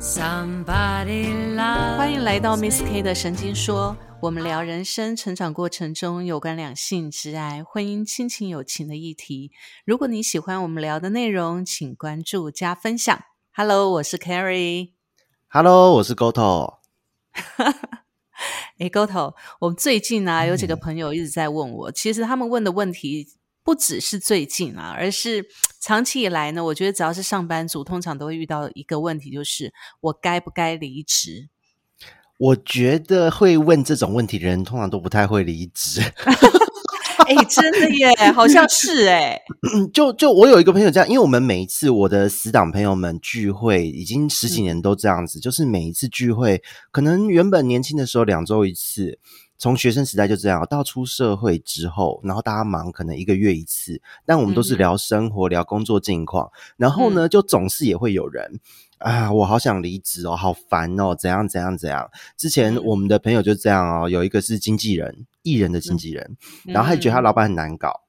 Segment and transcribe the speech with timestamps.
[0.00, 9.50] Somebody love 欢迎来到 Miss K 的神经说，我们聊人生成长过程中有关两性、挚爱、婚姻、亲情、友情的议题。
[9.84, 13.18] 如果你喜欢我们聊的内容，请关注加分享。
[13.52, 14.92] Hello，我是 Carrie。
[15.48, 16.76] Hello，我是 Goto。
[18.78, 23.26] 诶 g o t o 我最近啊有几个朋友一直在问我，其实他们问的问题
[23.68, 25.46] 不只是最近啊，而是
[25.78, 31.50] 长期以来呢，我觉得只要是上班族，通常都会遇到一个问题，就是我该不该离职？
[32.38, 36.00] 我觉得会问这种问题的人，通常都不太会离职。
[37.28, 39.38] 哎，真的耶，好像是哎。
[39.92, 49.18] 就就我有一个朋友这样，因为我们每一次我的死党朋友们聚会，已经十几年都这样子，就是每一次聚会，可能原本年轻的时候两周一次，
[49.58, 58.60] 从学生时代就这样，到出社会之后，然后大家忙，可能一个月一次，但我们都是聊生活、聊工作近况，然后呢，就总是也会有人。
[58.98, 62.10] 啊，我好想离职哦，好烦哦，怎样怎样怎样？
[62.36, 68.00] 之前我们的朋友就这样哦，有一个是经纪人，艺人的经纪人，然后他觉得他老板很难搞，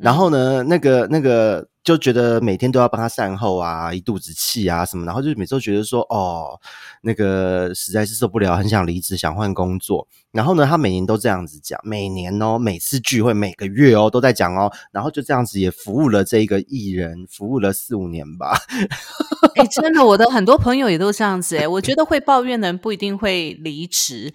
[0.00, 6.60] 然后呢，那个那个就觉得每天都要帮他善后啊，一肚子气啊什么，然后就每次都觉得说，哦，
[7.00, 10.06] 那个实在是受不了，很想离职，想换工作。
[10.30, 18.54] 然后呢，他每年都这样子讲，每年哦，每次聚会，每个月哦，都在讲哦，然后就这样子也服务了这一个艺人，服务了四五年吧。
[19.54, 21.66] 哎，真的，我的很多朋友也都这样子哎。
[21.66, 24.34] 我觉得会抱怨的人不一定会离职，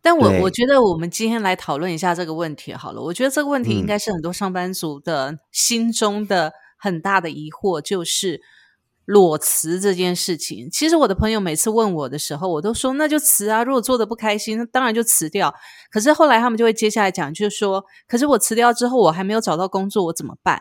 [0.00, 3.02] 但我我觉得我们今天来讨论一下这个问题好了。
[3.02, 8.42] 我觉得这个问题嗯应该是很多上班族的心中的很大的疑惑，就是
[9.06, 10.68] 裸辞这件事情。
[10.70, 15.54] 其实我的朋友每次问我的时候，我都说那就辞啊，如果做的不开心，那当然就辞掉。
[15.90, 20.60] 可是后来他们就会接下来讲，就是说，可是我辞掉之后，我还没有找到工作，我怎么办？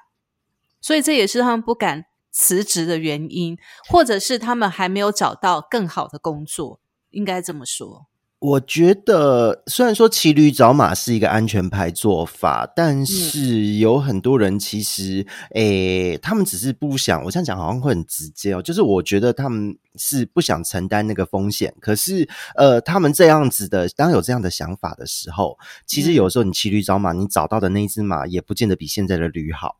[0.80, 3.58] 所以这也是他们不敢辞职的原因，
[3.89, 8.08] 或者是他们还没有找到更好的工作，应该这么说。
[8.44, 17.23] 我觉得，虽然说骑驴找马是一个安全牌做法，但是有很多人其实，诶，他们只是不想。
[17.23, 21.73] 我这样讲好像会很直接哦，就是我觉得他们是不想承担那个风险。
[21.80, 29.77] 可是，呃，他们这样子的，当有这样的想法的时候，其实有时候你骑驴找马，你找到的那一只马也不见得比现在的驴好。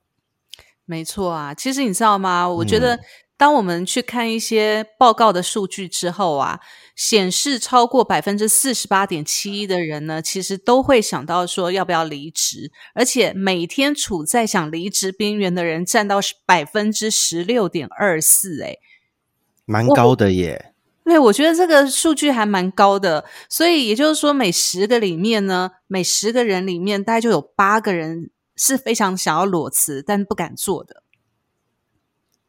[0.86, 2.48] 没错啊，其实你知道吗？
[2.48, 3.00] 我觉嗯得，
[3.36, 6.62] 当我们去看一些报告的数据之后啊，
[6.96, 18.78] 显示超过百分之四十八点七一的人呢，其实都会想到说要不要离职，而且每天处在想离职边缘的人占到百分之十六点二四，哎，
[19.66, 20.74] 蛮高的耶。
[21.04, 31.04] 对，我觉得这个数据还蛮高的，所以也就是说，每十个里面呢，每十个人里面大概就有八个人是非常想要裸辞，但不敢做的。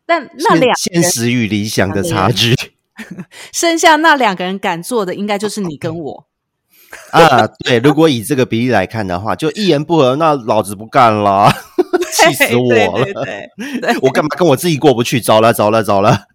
[0.06, 2.54] 但那现两现实与理想的差距
[3.52, 6.26] 剩下那两个人敢做的，应该就是你跟我。
[7.10, 11.50] 啊，对，如果以这个比例来看的话，就一言不合，那老子不干了，
[12.14, 13.24] 气死我对了！
[13.24, 15.20] 对对对，我干嘛跟我自己过不去？
[15.20, 16.26] 糟了，糟了，糟了！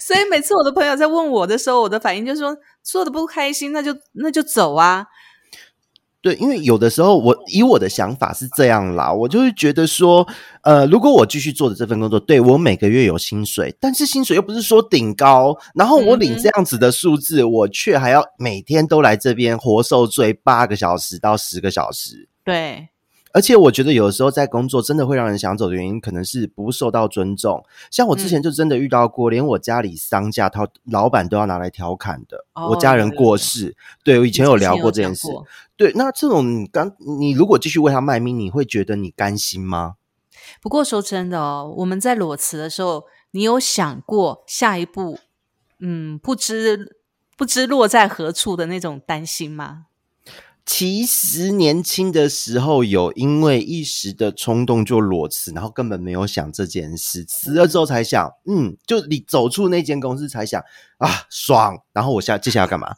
[0.00, 2.54] 所以每次我的朋友在问我的时候，我的反应就是说，
[2.84, 5.06] 做的不开心，那就那就走啊。
[6.26, 10.26] 对，因为有的时候我以我的想法是这样啦，我就会觉得说，
[10.62, 22.28] 呃，如果我继续做的这份工作，对我每个月有薪水，但是薪水又不是说顶高，然后我领这样子的数字，我却还要每天都来这边活受罪八个小时到十个小时。
[22.42, 22.88] 对，
[23.32, 27.62] 而且我觉得有的时候在工作真的会让人想走的原因，可能是不受到尊重。
[27.92, 32.44] 像我之前就真的遇到过，连我家里丧假，他老板都要拿来调侃的。
[32.54, 35.28] 哦我家人过世，对我以前有聊过这件事。
[35.76, 39.96] 对，那这种你刚你如果继续为他卖命，你会觉得你甘心吗？
[40.62, 45.18] 不过说真的哦，我们在裸辞的时候，你有想过下一步，
[45.80, 46.96] 嗯，不知
[47.36, 49.86] 不知落在何处的那种担心吗？
[50.66, 60.60] 其实年轻的时候有因为一时的冲动就裸辞，然后根本没有想这件事，辞了之后才想，嗯，就你走出那间公司才想
[60.98, 62.88] 啊爽，然后我下接下来要干嘛？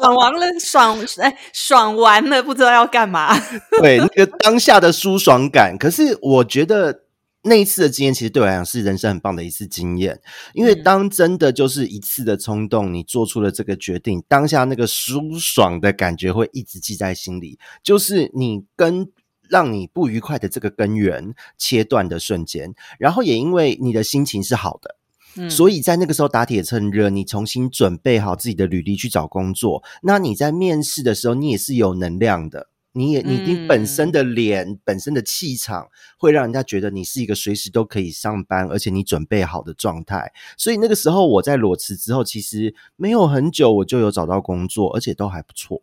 [0.00, 3.38] 爽完了，爽哎，爽完了，不知道要干嘛。
[3.80, 5.76] 对，那个当下的舒爽感。
[5.78, 7.02] 可是我觉得
[7.48, 10.20] 那一次的经验，其实对我来讲是人生很棒的一次经验。
[10.54, 19.10] 因为嗯当真的就是一次的冲动，你做出了这个决定，当下那个舒爽的感觉会一直记在心里，就是你跟。
[19.50, 24.96] 让你不愉快的这个根源切断的瞬间，然后也因为你的心情是好的，
[25.36, 29.82] 嗯所以在那个时候打铁趁热，你重新准备好自己的履历去找工作。
[30.02, 32.68] 那你在面试的时候，你也是有能量的，
[32.98, 40.32] 你也你你本身的脸、本身的气场，会让人家觉得你是一个随时都可以上班，而且你准备好的状态。
[40.56, 45.82] 所以那个时候我在裸辞之后，其实没有很久，我就有找到工作，而且都还不错。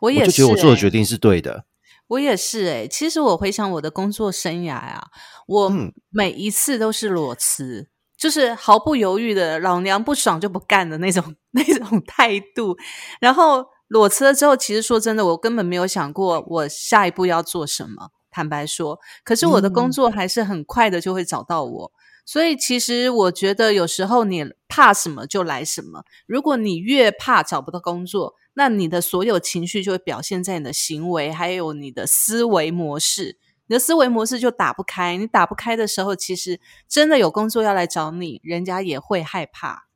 [0.00, 1.64] 我也是、觉得我做的决定是对的。
[2.08, 5.08] 我也是哎，其实我回想我的工作生涯啊，
[5.46, 5.72] 我
[6.10, 12.76] 每一次都是裸辞，就是毫不犹豫的，老娘不爽就不干的那种 那种态度。
[13.20, 18.10] 然后裸辞了之后，其实说真的，我根本没有想过我下一步要做什么。
[18.30, 21.92] 坦白说，可是我的工作还是很快的就会找到我。
[22.24, 26.04] 所以其实我觉得有时候你怕什么就来什么。
[26.26, 33.38] 如果你越怕找不到工作，那你的所有情绪就会表现在你的行为，还有你的思维模式。
[33.68, 35.16] 你的思维模式就打不开。
[35.16, 39.86] 你打不开的时候，其实真的有工作要来找你，人家也会害怕。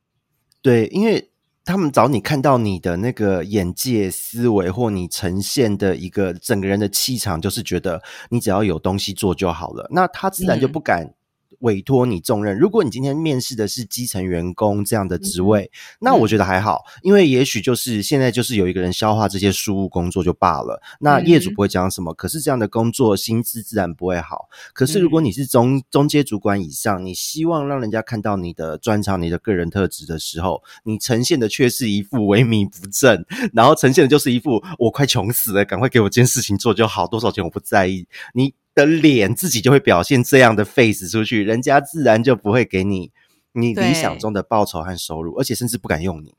[0.63, 1.30] 对，因为
[1.71, 9.87] 他们找你看到你的那个眼界、思维，或你呈现的一个整个人的气场，就是觉得你只要有东西做就好了。
[9.93, 11.15] 那他自然就不敢。
[11.61, 15.71] 委托你重任，如果你今天面试的是基层员工这样的职位，
[16.01, 22.13] 那我觉得还好，因为也许就是现在就是有一个人消化这些事务工作就罢了，那业主不会讲什么。
[22.15, 24.49] 可是这样的工作薪资自然不会好。
[24.73, 38.07] 可是如果你是中中阶主管以上，你希望让人家看到你的专长、你的个人特质的时候，你呈现的却是一副萎靡不振，然后呈现的就是一副我快穷死了，赶快给我件事情做就好，多少钱我不在意。
[38.33, 38.55] 你。
[38.75, 43.11] 的脸自己就会表现这样的 face 出去，人家自然就不会给你
[43.53, 46.35] 你理想中的报酬和收入，而且甚至不敢用你。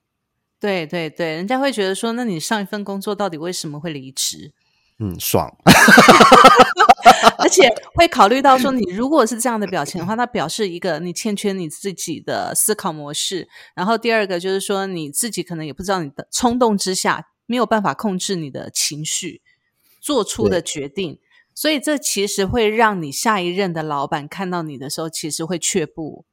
[0.59, 4.53] 对对对，人家会觉得说，那你上一份工作到底为什么会离职？
[4.99, 5.55] 嗯，爽。
[7.37, 19.41] 而且会考虑到说，你如果是这样的表情的话，那表示一个你欠缺你自己的思考模式，然后第二个就是说，你自己可能也不知道你的冲动之下没有办法控制你的情绪，
[19.99, 21.19] 做出的决定。
[21.53, 26.25] 所以，这其实会让你下一任的老板看到你的时候，其实会却步。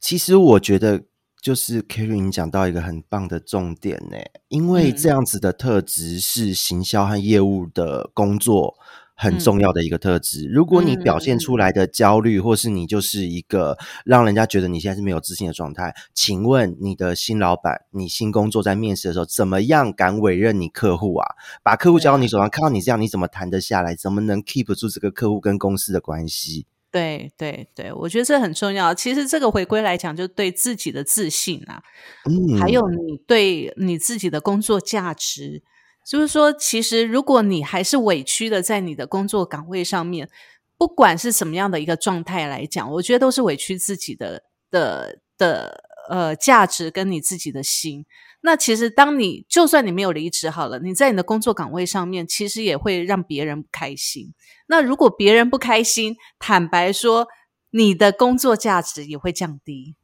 [0.00, 1.04] 其实，我觉得
[1.40, 4.16] 就是 k a r i n 讲到一个很棒的重点呢，
[4.48, 8.76] 因为这样子的特质是行销和业务的工作。
[9.20, 10.46] 很重要的一个特质。
[10.46, 13.76] 如果你表现出来的焦虑，或是你就是一个
[14.06, 21.34] 让人家觉得你现在是没有自信的状态，请问你的新老板，你新工作在面试的时候，怎么样敢委任你客户啊？
[21.62, 23.94] 把客户交到你手上，看到你这样，你怎么谈得下来？
[23.94, 26.64] 怎么能 keep 住这个客户跟公司的关系？
[26.90, 28.94] 对对对，我觉得这很重要。
[28.94, 31.82] 其实这个回归来讲，就对自己的自信啊，
[32.24, 35.62] 嗯，还有你对你自己的工作价值。
[36.06, 40.28] 就是说，其实如果你还是委屈的在你的工作岗位上面，
[40.76, 48.06] 不管是什么样的一个状态来讲，我觉得都是委屈自己的的的呃价值跟你自己的心。
[48.42, 54.32] 那其实当你就算你没有离职好了，你在你的工作岗位上面，其实也会让别人不开心。
[54.66, 57.28] 那如果别人不开心，坦白说，
[57.70, 59.94] 你的工作价值也会降低。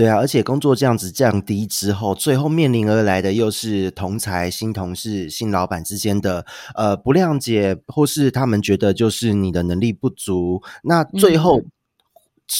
[0.00, 11.60] 对啊，而且工作这样子降低之后，最后面临而来的又是同才、新同事、新老板之间的呃不谅解，或是他们觉得就是你的能力不足，那最后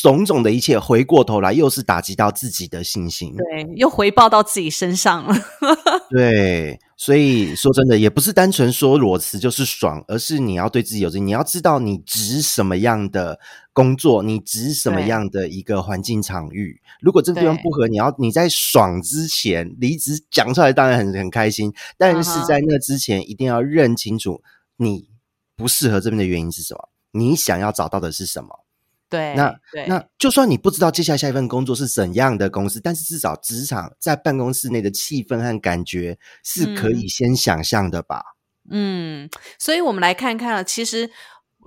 [0.02, 5.36] 种种的一切回过头来，又是打击到自己的信心，对，又回报到自己身上了。
[6.08, 13.40] 对，所以说真的也不是单纯说裸辞就是爽，而是你要对自己有自信，你要知道你值什么样的
[13.72, 16.80] 工作，你值什么样的一个环境场域。
[17.00, 24.40] 如果这个地方不合，你要你在爽之前离职讲出来，当然很很开心，但是在那之前一定要认清楚
[24.76, 25.08] 你
[25.56, 28.64] 不适合这边的原因是什么，你想要找到的是什么。
[29.10, 29.52] 对，那
[29.88, 38.22] 那就算你不知道接下来下一份工作是怎样的公司，但是至少职场在办公室内的气氛和感觉是可以先想象的吧？
[38.70, 41.10] 嗯，所以我们来看看啊，其实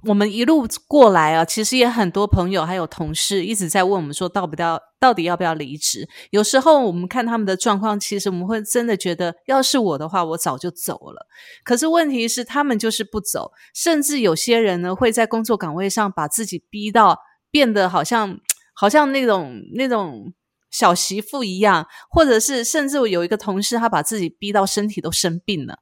[0.06, 6.08] 我们一路过来啊，其实也很多朋友还有同事一直在问我们说，到不到到底要不要离职？
[6.30, 11.28] 有时候我们看他们的状况，其实我们会真的觉得，要是我的话，我早就走了。
[11.66, 17.20] 可是问题是，他们就是不走，甚至有些人呢，会在工作岗位上把自己逼到。
[17.54, 18.40] 变得好像
[18.74, 20.34] 好像那种那种
[20.72, 25.78] 小媳妇一样，或者是甚至我有一个同事，他把自己逼到身体都生病了。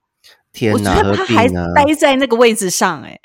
[0.51, 3.18] 天哪，我觉得他还待在那个位置上，哎，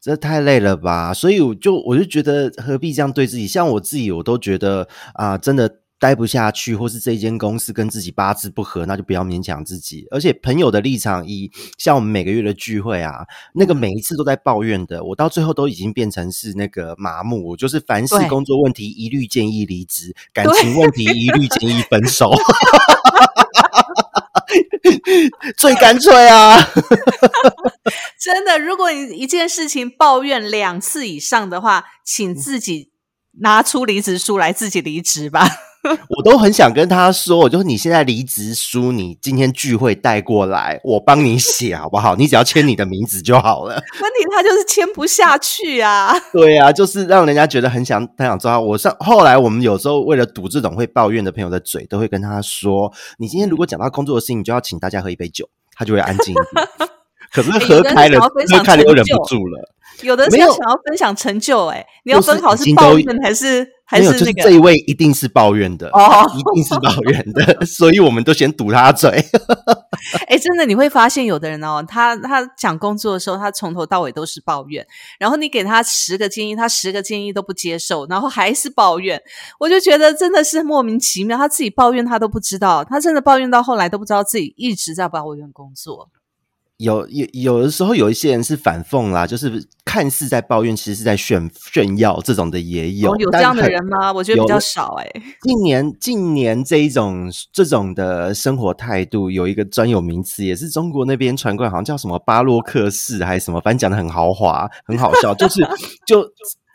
[0.00, 1.12] 这太累了吧？
[1.12, 3.46] 所以我就我就觉得何必这样对自己？
[3.46, 5.83] 像我自己，我都觉得啊，真的。
[6.04, 10.06] 待不下去，或是这一间公司跟自己八字不合，那就不要勉强自己。
[10.10, 22.30] 而且朋友的立场，以像我们每个月的聚会啊，那个每一次都在抱怨的，我到最后都已经变成是那个麻木，我就是凡事工作问题一律建议离职，感情问题一律建议分手，
[25.56, 26.58] 最干脆啊！
[28.20, 32.90] 真的，如果你一件事情抱怨两次以上的话，请自己
[33.40, 35.48] 拿出离职书来，自己离职吧。
[36.08, 42.16] 我都很想跟他说，我就你现在离职书，你今天聚会带过来，我帮你写好不好？
[42.16, 43.74] 你只要签你的名字就好了。
[43.74, 46.14] 问题他就是签不下去啊。
[46.32, 48.94] 对啊，就是让人家觉得很想很想知道我上。
[49.00, 56.68] 后来我们有时候为了堵这种会抱怨的朋友的嘴，都会跟他说：你今天如果讲到工作的事情，你就要请大家喝一杯酒，他就会安静一点。
[57.32, 58.30] 可是喝开了，喝
[58.62, 59.74] 开了又忍不住了。
[60.02, 64.42] 有的是想要分享成就，哎，你要分好是抱怨还是还是那个？
[64.42, 69.10] 这一位一定是抱怨的哦，一定是抱怨的， 所以我们都先堵他嘴。
[70.28, 74.86] 哎，真的你会发现，有的人哦，他他讲工作的时候，他从头到尾都是抱怨，
[75.18, 79.22] 然后你给他十个建议，他十个建议都不接受，然后还是抱怨。
[79.58, 86.10] 我就觉得真的是莫名其妙，他自己抱怨他都不知道，他真的抱怨到后来都不知道自己一直在抱怨工作。
[86.78, 93.14] 有有有的时候有一些人是反讽啦，就是看似在抱怨，其实是在炫炫耀，这种的也有。
[93.16, 94.12] 有这样的人吗？
[94.12, 95.08] 我觉得比较少哎。
[95.42, 105.32] 近年近年这一种这种的生活态度，有一个专有名词，也是中国那边传过来，好像叫什么巴洛克式还是什么，反正讲的很豪华，很好笑。
[105.34, 105.60] 就是
[106.06, 106.24] 就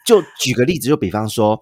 [0.05, 1.61] 就举个例子，就比方说。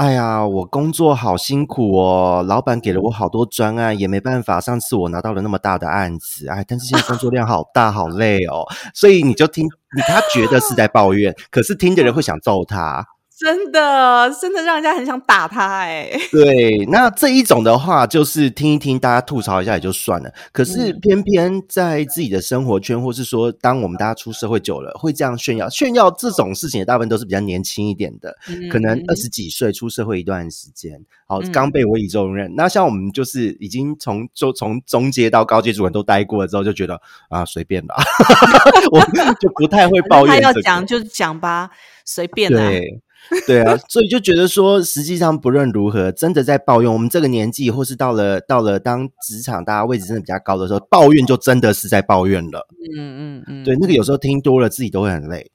[0.00, 4.58] 哎呀，我工作好辛苦哦，老板给了我好多专案，也没办法。
[4.58, 8.66] 上次我拿到了那么大的案子，哎，但是现在工作量好大，好累哦。
[8.94, 9.68] 所以你就听，
[10.08, 13.04] 他觉得是在抱怨，可是听的人会想揍他。
[13.40, 16.10] 真的，真的让人家很想打他哎。
[16.30, 20.30] 对，那这一种的话，就是听一听，大家吐槽一下也就算了。
[20.52, 25.70] 可是偏偏在自己的生活圈，或是说，当我们大家出社会久了，会这样炫耀。
[25.70, 28.36] 炫耀这种事情，大部分都是比较年轻一点的，
[28.70, 32.54] 可能二十几岁出社会一段时间，好刚被委以重任。
[32.54, 37.96] 那像我们就是已经从就从中阶到高阶主管都待过了之后，就觉得啊，随便吧，
[38.92, 39.00] 我
[39.40, 40.34] 就不太会抱怨。
[40.34, 41.70] 他要讲就讲吧，
[42.04, 43.00] 随便对。
[43.46, 46.92] 对啊， 所以就觉得说，实际上不论如何，真的在抱怨。
[46.92, 52.66] 我们这个年纪，或是到了到了当职场大家位置真的比较高的时候，抱怨就真的是在抱怨了。
[52.96, 55.50] 嗯嗯嗯，对，那个有时候听多了，自己都会很累，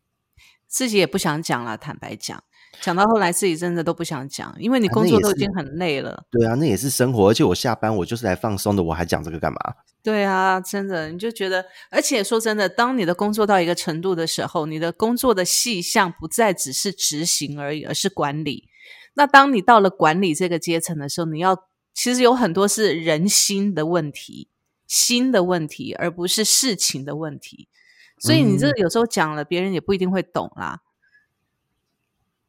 [0.68, 1.78] 自己也不想讲了。
[1.78, 2.44] 坦白讲。
[2.82, 6.24] 讲到后来，自己真的都不想讲，因为你工作都已经很累了。
[6.32, 9.60] 对啊，那也是生活，而且我下班我就是来放松的，我还讲这个干嘛？
[10.04, 18.70] 对啊，真的，你就觉得，而且说真的，当你的工作到一个程度的时候，你的工作的细项不再只是执行而已，而是管理。
[19.16, 21.58] 那当你到了管理这个阶层的时候，你要
[21.94, 24.50] 其实有很多是人心的问题、
[24.86, 27.68] 心的问题，而不是事情的问题。
[28.20, 30.82] 所以你这个有时候讲了，别人也不一定会懂啦。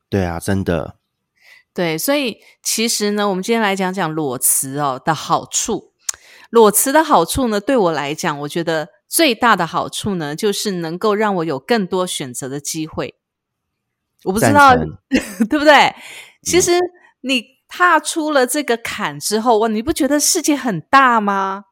[0.09, 0.97] 对啊，真的。
[1.75, 5.93] 对，所以其实呢，我们今天来讲讲裸辞哦的好处。
[6.49, 13.17] 裸辞的好处呢，对我来讲，我觉得最大的好处呢，就是能够让我有更多选择的机会。
[14.25, 14.75] 我不知道，
[15.51, 15.95] 对不对？
[16.43, 16.73] 其实
[17.21, 21.65] 你踏出了这个坎之后，哇，你不觉得世界很大吗？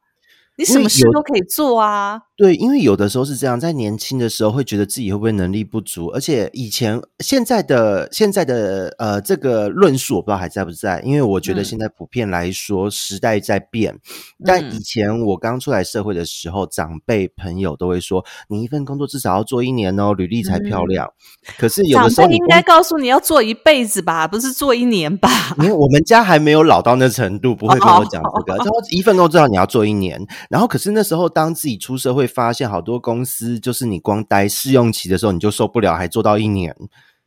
[0.57, 2.21] 你什么事都可以做啊！
[2.37, 13.97] 对，因为有的时候是这样，在年轻的时候会觉得自己会不会能力不足，而且以前现在的现在的呃这个论述我不知道还在不在，因为我觉得现在普遍来说时代在变，
[14.45, 21.09] 但以前我刚出来社会的时候，长辈朋友都会说，你一份工作至少要做一年哦，履历才漂亮。
[21.57, 25.29] 可是有的时候应该告诉你要做一辈子吧，不是做一年吧？
[25.59, 28.57] 因为我们家还没有老到那程度，不会跟我讲这个。
[28.57, 30.21] 然后一份工作至少你要做一年。
[30.49, 36.75] 然后，可是那时候，当自己出社会，发现好多公司就是你光待试用期的时候，你就受不了，还做到一年。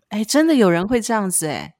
[0.08, 1.74] 哎，真的有人会这样子哎，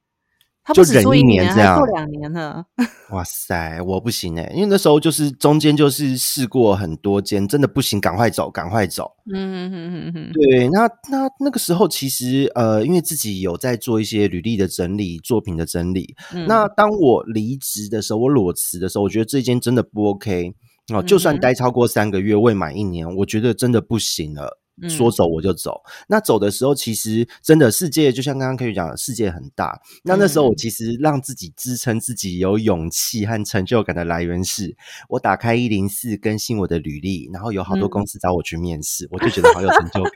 [0.63, 2.65] 他就忍一年这样，做两年了。
[3.09, 9.11] 哇塞，我不行哎，因为那时候就是中间就是试过很多间，真的不行，赶快走，赶快走。
[9.33, 16.15] 嗯嗯嗯嗯对，那那那个时候其实呃，因为自己有在做一些履历的整理、作品的整理。
[16.47, 20.53] 那当我离职的时候，我裸辞的时候，我觉得这间真的不 OK。
[20.93, 24.59] 哦，就算待超过三个月未满一年，我觉得真的不行了。
[24.87, 25.81] 说走我就走。
[26.07, 29.77] 那走的时候，其实真的世界就像刚刚可以讲的，世界很大。
[30.05, 34.77] 那那时候我其实让自己支撑自己有勇气和成就感的来源是，
[35.09, 40.13] 我打开一零四更新我的履历，然后有好多公司找我去面试，我就觉得好有成就感。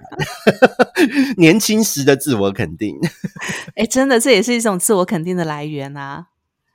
[1.35, 2.95] 年轻时的自我肯定，
[3.75, 6.27] 哎，真的这也是一种自我肯定的来源啊。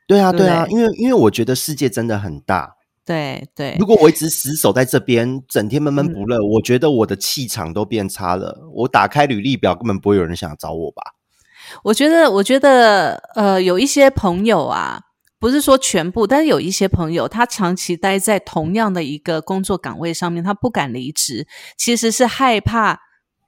[0.06, 2.74] 对啊，对啊，因为因为我觉得世界真的很大。
[3.08, 8.68] 对对，如果我一直死守在这边，整天闷闷不乐，我觉得我的气场都变差了。
[8.74, 11.02] 我打开履历表，根本不会有人想找我吧？
[11.84, 15.00] 我觉得，我觉得，呃，有一些朋友啊，
[15.38, 21.46] 不是说全部，但是有一些朋友，他长期待在同样的一个工作岗位上面，他不敢离职，
[21.78, 23.00] 其实是害怕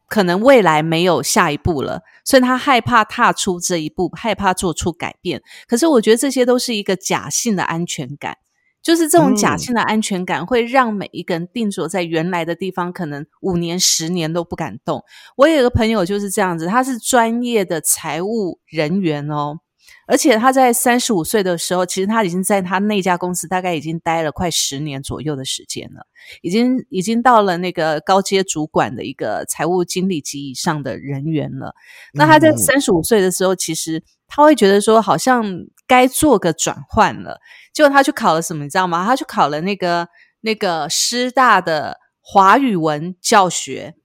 [0.09, 5.43] 可能未来没有下一步了，所以他害怕踏出这一步，害怕做出改变。
[5.69, 8.39] 可是我觉得这些都是一个假性的安全感，
[8.83, 15.03] 就是这种假性的安全感会让每一个人定着在原来的地方，可能五年、十年都不敢动。
[15.37, 19.59] 我有一个朋友就是这样子，他是专业的财务人员哦。
[20.07, 26.07] 而且他在三十五岁的时候，其实他已经在他那家公司大概已经待了快十年左右的时间了，
[26.43, 31.75] 已经已经到了那个高阶主管的一个财务经理级以上的人员了。
[32.13, 35.45] 那他在三十五岁的时候，其实他会觉得说，好像
[35.91, 37.41] 该做个转换了。
[37.73, 39.05] 结果他去考了什么，你知道吗？
[39.05, 40.09] 他去考了那个
[40.43, 43.97] 那个师大的华语文教学，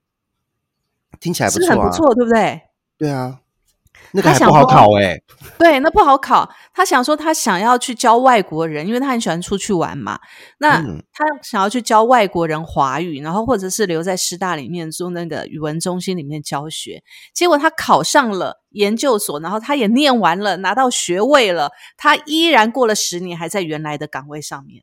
[1.20, 2.62] 听起来是很不错，对不对？
[2.98, 3.38] 对啊。
[4.16, 5.20] 那个还不好考哎，
[5.58, 6.50] 对，那不好考。
[6.72, 10.18] 他想说，他想要去教外国人，因为他很喜欢出去玩嘛。
[10.58, 10.82] 那
[11.12, 17.02] 他想要去教外国人华语，然后或者是留在师大里面做那个语文中心里面教学。
[17.34, 21.70] 结果他考上了研究所，然后他也念完了，拿到学位了。
[21.98, 24.82] 他依然过了十年，还在原来的岗位上面。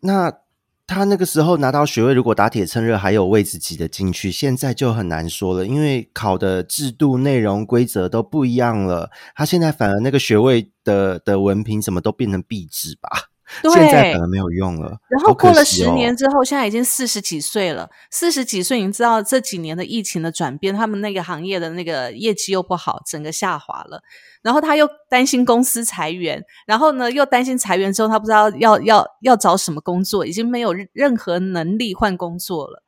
[0.00, 0.43] 那。
[0.86, 9.10] 他那个时候拿到学位，如果打铁趁热还有位置挤得进去，现在就很难说了，因为考的制度、内容、规则都不一样了。
[9.34, 13.33] 他现在反而那个学位的的文凭什么都变成壁纸吧。
[13.62, 14.98] 现在可能没有用了。
[15.08, 17.88] 然后过了十年之后，现在已经四十几岁了。
[18.10, 24.02] 四十几岁，你知道这几年的疫情的转变，他们那个行业的那个业绩又不好，整个下滑了。
[24.42, 32.82] 然后他又担心公司裁员，然后呢又担心裁员之后他不知道要要要找什么工作，已经没有任何能力换工作了。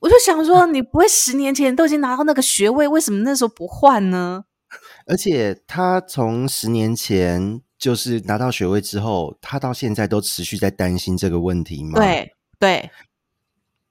[0.00, 4.44] 我就想说，你不会十年前都已经拿到那个学位，为什么那时候不换呢？
[5.06, 7.62] 而且他从十年前。
[7.80, 11.98] 就是拿到学位之后，他到现在都持续在担心这个问题吗？
[11.98, 12.90] 对对，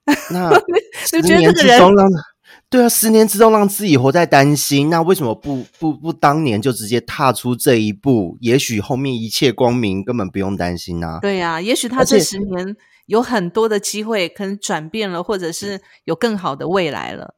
[0.30, 0.48] 那
[1.06, 2.08] 十年之中让
[2.68, 8.38] 对啊，十年之中让自己活在担心，那为什么不不不当年就直接踏出这一步？
[8.40, 11.18] 也许后面一切光明，根本不用担心啊。
[11.20, 17.34] 对呀，也许他这十年有很多的机会，可能转变了，或者是有更好的未来了。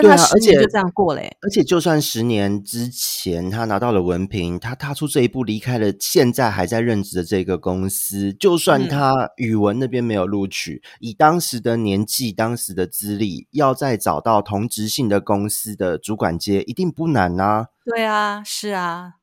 [0.00, 1.36] 对啊，而且就这样过嘞。
[1.42, 17.68] 而且，就算十年之前他拿到了文凭，他踏出这一步离开了现在还在任职的这个公司，就算他语文那边没有录取，以当时的年纪、当时的资历，要再找到同职性的公司的主管阶，一定不难啊。
[17.84, 19.14] 对啊，是啊，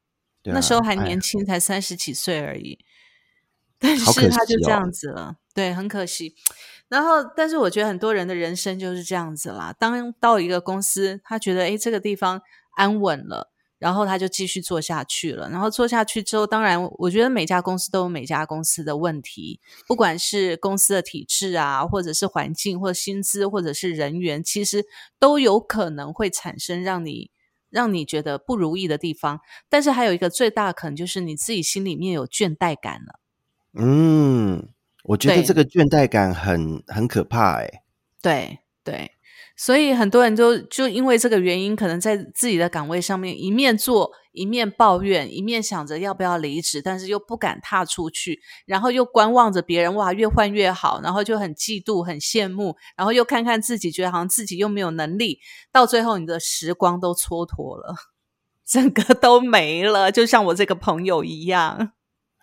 [0.45, 2.79] 那时候还年轻，才三十几岁而已。
[3.79, 6.35] 但是他就这样子了，对，很可惜。
[6.93, 9.73] 然后，但是我觉得很多人的人生就是这样子啦。
[9.79, 12.39] 当到一个公司，他觉得诶这个地方
[12.75, 15.49] 安稳了，然后他就继续做下去了。
[15.49, 24.85] 然后做下去之后，当然，我觉得每家公司都有每家公司的问题，不管是公司的体制啊，或者是环境，或者薪资，或者是人员，其实
[25.17, 27.31] 都有可能会产生让你
[27.71, 29.39] 让你觉得不如意的地方。
[29.67, 33.19] 但是还有一个最大可能就是你自己心里面有倦怠感了。
[33.73, 34.72] 嗯。
[35.03, 37.83] 我觉得这个倦怠感很很可怕，哎，
[38.21, 39.11] 对对，
[39.55, 55.39] 所以很多人都就因为这个原因，可能在自己的岗位上面一面做一面抱怨，一面想着要不要离职，但是又不敢踏出去，然后又观望着别人哇越换越好，然后就很嫉妒很羡慕，然后又看看自己，觉得好像自己又没有能力，
[55.71, 57.93] 到最后你的时光都蹉跎了，
[58.65, 61.91] 整个都没了，就像我这个朋友一样。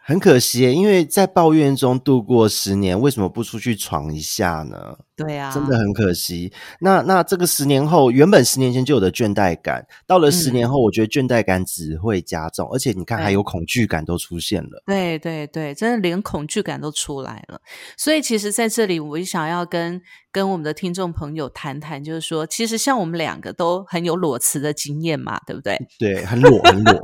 [0.02, 4.96] 很可惜，因为在抱怨中度过十年，为什么不出去闯一下呢？
[5.16, 6.50] 对啊，真的很可惜。
[6.80, 14.82] 那那这个十年后，原本十年前就有的倦怠感，到了十年后，我觉得倦怠感只会加重，而且你看，还有恐惧感都出现了。
[14.86, 17.60] 对对对，真的连恐惧感都出来了。
[17.96, 20.00] 所以，其实在这里，我想要跟
[20.32, 25.76] 跟我们的听众朋友谈谈，就是说，其实像我们两个都很有裸辞的经验嘛，对不对？
[25.98, 27.00] 对，很裸，很裸，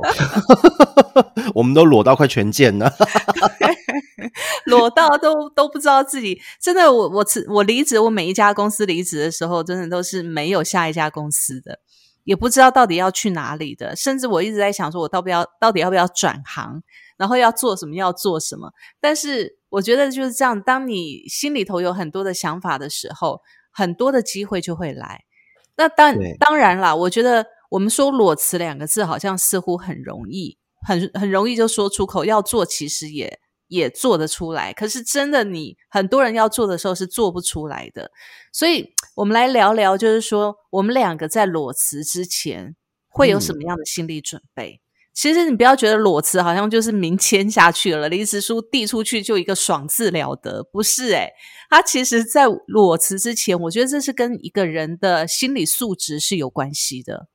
[1.53, 2.93] 我们都裸到快全见了。
[4.65, 11.79] 裸到都都不知道自己真的，我我辞我离职，我每一家公司离职的时候，真的都是没有下一家公司的，
[12.23, 16.81] 也不知道到底要去哪里的，甚至我一直在想，说我到不要到底要不要转行，
[17.17, 18.71] 然后要做什么，要做什么。
[19.01, 25.25] 但是我觉得就是这样，当你心里头有很多的想法的时候，很多的机会就会来。
[25.75, 33.39] 那当当然啦，我觉得我们说裸辞两个字，好像似乎很容易，很很容易就说出口，要做其实也。
[33.69, 38.11] 也做得出来，可是真的，你很多人要做的时候是做不出来的。
[38.53, 42.77] 所以，我们来聊聊，就是说，我们两个在裸辞之前
[43.09, 44.79] 会有什么样的心理准备？
[45.17, 51.31] 其实你不要觉得裸辞好像就是名签下去了，离职书递出去就一个爽字了得，不是诶、
[51.71, 57.29] 他其实在裸辞之前，我觉得这是跟一个人的心理素质是有关系的。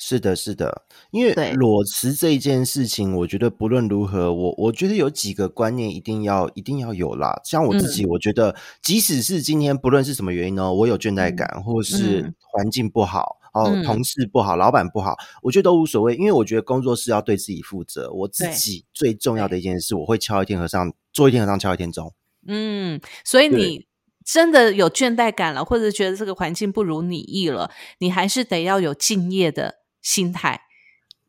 [0.00, 7.38] 是的，是的，因为裸辞这一件事情，我觉得不论如何，我我觉得有几个观念一定要一定要有啦。
[7.44, 12.34] 像我自己，我觉得即使是今天不论是什么原因呢，我有倦怠感，或是嗯。
[12.50, 18.10] 环境不好，哦，嗯同事不好，老板不好，我觉得都无所谓，因为我觉得工作是要对自己负责。
[18.12, 22.12] 我自己最重要的一件事，我会敲一天和尚，做一天和尚敲一天钟。
[22.46, 23.86] 嗯，所以你
[24.24, 30.60] 真的有倦怠感了，或者觉得这个环境不如你意了，你还是得要有敬业的心态，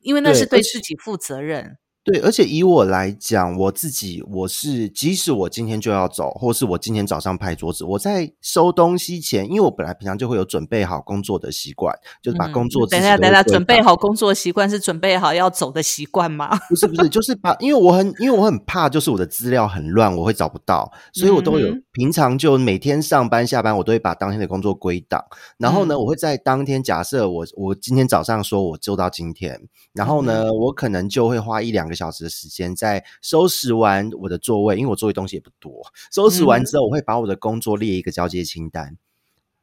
[0.02, 1.78] 因为那是对自己负责任。
[2.02, 16.58] 对，而且以我来讲，我自己我是，即使我今天就要走，或是我今天早上拍桌子，我在收东西前，因为我本来平常就会有准备好工作的习惯，就是把嗯工作自等一下，等一下，准备好工作习惯是准备好要走的习惯吗？
[16.70, 21.84] 不是不是，就是把，因为我很因为我很怕，就是我的资料很乱，我会找不到，所以我都有、嗯。
[21.92, 25.24] 平常就每天上班下班，我都会把当天的工作归档，
[25.58, 26.00] 然后呢，嗯。
[26.00, 29.60] 我会在当天假设我我今天早上说我就到今天，
[29.94, 30.58] 然后呢，嗯。
[30.60, 35.74] 我可能就会花一两个小时的时间在收拾完我的座位，因为我座位东西也不多，
[36.14, 38.98] 收拾完嗯之后，我会把我的工作列一个交接清单。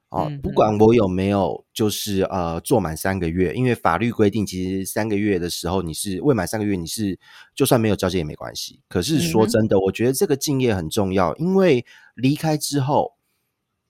[0.09, 7.19] 哦嗯，不管我有没有，就是呃做满三个月，因为法律规定，其实三个月的时候你是未满三个月，你是
[7.57, 8.81] 就算没有交接也没关系。
[8.89, 11.85] 可是说真的，我觉得这个敬业很重要，因为
[12.15, 13.15] 离开之后，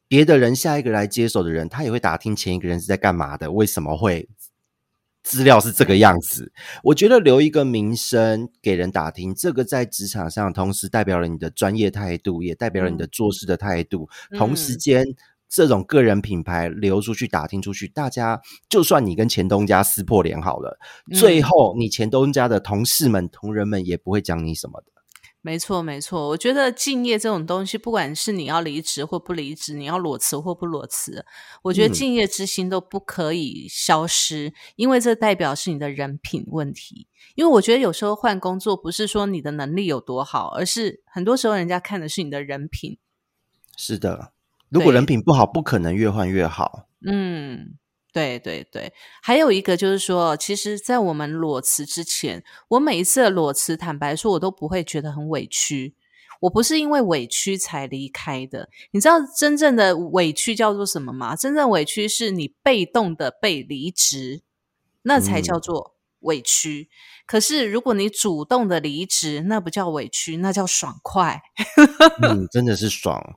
[0.09, 4.27] 别的人下一个来接手的人，他也会打听前一个人是在干嘛的，为什么会
[5.27, 6.53] 资料是这个样子。
[6.85, 14.09] 我觉得留一个名声给人打听，这个在职场上同时代表了你的专业态度，也代表了你的做事的态度。
[14.39, 15.05] 同时嗯间，
[15.49, 20.79] 这种个人品牌流出去、打听出去，大家就算你跟前东家撕破脸好了，
[21.13, 24.96] 最嗯后你前东家的同事们、同仁们也不会讲你什么的。
[25.47, 26.27] 没错，没错。
[26.31, 31.25] 我觉得敬业这种东西，不管是你要离职或不离职，你要裸辞或不裸辞，
[31.63, 37.07] 我觉得嗯敬业之心都不可以消失，因为这代表是你的人品问题。
[37.37, 42.99] 因为我觉得有时候换工作不是说你的能力有多好，而是很多时候人家看的是你的人品。
[43.77, 44.33] 是的，
[44.69, 46.89] 如果人品不好，不可能越换越好。
[47.07, 47.77] 嗯，
[48.17, 55.95] 对对对，还有一个就是说，其实，在我们裸辞之前，我每一次的裸辞，坦白说，我都不会觉得很委屈。
[56.41, 61.37] 我不是因为委屈才离开的，你知道真正的委屈叫做什么吗？
[61.37, 64.41] 真正委屈是你被动的被离职，
[65.03, 65.96] 那才叫嗯做
[66.27, 66.89] 委屈。
[67.27, 71.41] 可是如果你主动的离职，那不叫委屈，那叫爽快。
[72.23, 73.37] 嗯，真的是爽。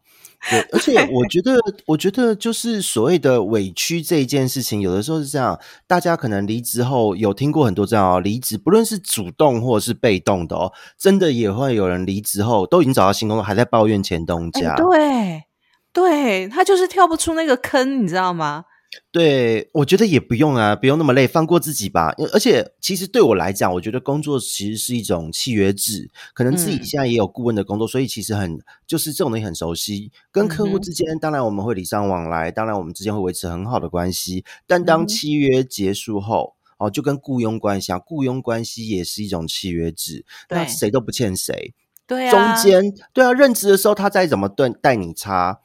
[0.49, 5.59] 对，而且我觉得，我觉得就是所谓的委屈这一件事情，有的时候是这样。
[5.85, 14.75] 大家可能离职后有听过很多这样哦，离职不论是主动或者是被动的哦，真的也会有人离职后都已经找到新工作，还在抱怨前东哎，家。
[14.75, 15.43] 对，
[15.91, 18.63] 对他就是跳不出那个坑，你知道吗？
[19.11, 22.13] 对，我觉得也不用啊，不用那么累，放过自己吧。
[22.33, 30.11] 而且，其实对我来讲，我觉得工作其实是一种契约制，可能自己嗯现在也有顾问的工作，所以其实很就是这种东西很熟悉。
[30.31, 34.43] 跟客户之间，当然我们会礼尚往来，当然我们之间会维持很好的关系。
[34.65, 41.73] 但当契约结束后，哦，就跟雇佣关系啊，雇佣关系也是一种契约制，那谁都不欠谁。
[42.07, 45.59] 对啊，中间对啊，任职的时候他再怎么对待你差，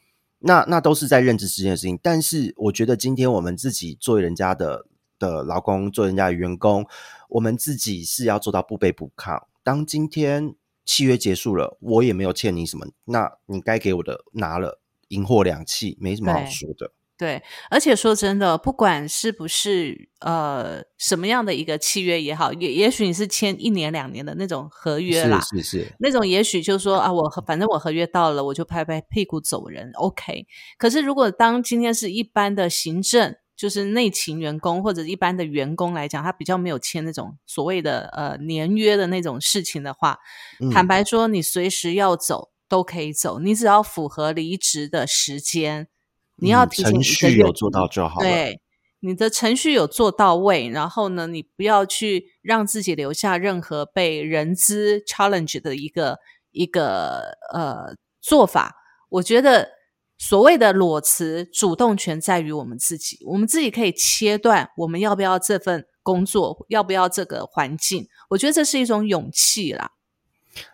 [0.46, 1.98] 那那都是在认知之间的事情。
[2.02, 4.86] 但是我觉得今天我们自己作为人家的
[5.18, 6.86] 的劳工，做人家的员工，
[7.30, 9.42] 我们自己是要做到不卑不亢。
[9.62, 10.54] 当今天
[10.84, 16.92] 契约结束了，我也没有欠你什么，那你该给我的拿了，银货两讫，没什么好对说的。
[17.24, 30.46] 对，而且说真的，不管是不是呃什么样的一个契约也好，也也许你是签一年两年的那种合约啦，是是是，那种也许就说啊，我合反正我合约到了，我就拍拍屁股走人，OK。
[30.76, 40.18] 可是如果当今天是一般的行政，就是内勤员工或者一般的员工来讲，他比较没有签那种所谓的呃年约的那种事情的话，
[40.60, 45.88] 嗯坦白说，你随时要走都可以走，你只要符合离职的时间，
[46.36, 48.26] 你要程序有做到就好了。
[48.26, 48.60] 对，
[49.00, 56.18] 你的程序有做到位，然后呢，你不要去让自己留下任何被人资 challenge 的一个
[56.50, 58.76] 一个呃做法。
[59.10, 59.70] 我觉得
[60.18, 68.08] 所谓的裸辞，主动权在于我们自己，我们自己可以切断我们要不要这份工作，要不要这个环境。
[68.30, 69.92] 我觉得这是一种勇气啦。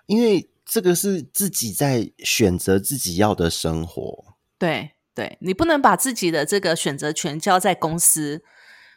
[0.06, 4.36] 因为这个是自己在选择自己要的生活。
[4.58, 8.42] 对对，你不能把自己的这个选择权交在公司，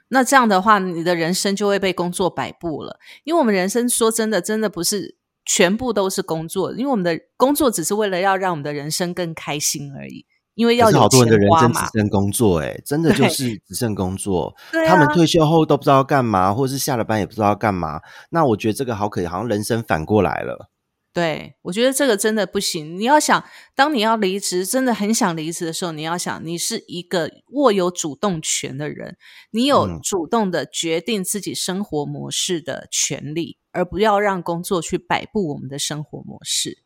[0.09, 2.99] 那这样的话，你的人生就会被工作摆布了。
[3.23, 10.25] 因为我们人生说真的，真的不是全部都是工作，因为我们的工作只是为了要让我们的人生更开心而已。
[10.55, 14.55] 因为要有好多人的人生只，剩工作，哎，真的就 是只剩工作。
[14.71, 17.99] 他们啊退休后都不知道干嘛，或者是下了班也不知道干嘛。
[18.29, 20.69] 那我觉得这个好可惜，好像人生反过来了。
[21.13, 22.97] 对，我觉得这个真的不行。
[22.97, 23.45] 你要想，
[23.75, 29.15] 当你要离职，真的很想离职的时候，你要想，你是一个握有主动权的人，
[29.51, 36.79] 你有嗯主动的决定自己生活模式的权利，而不要让工作去摆布我们的生活模式。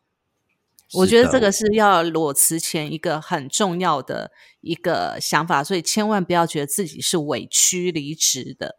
[0.92, 8.76] 我觉得这个是要裸辞前一个很重要的一个想法，所以千万不要觉得自己是委屈离职的。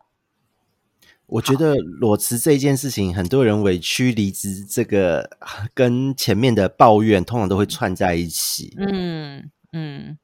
[1.29, 5.29] 我觉得裸辞这件事情，很多人委屈离职，这个
[5.73, 8.73] 跟前面的抱怨通常都会串在一起。
[8.77, 10.17] 嗯嗯，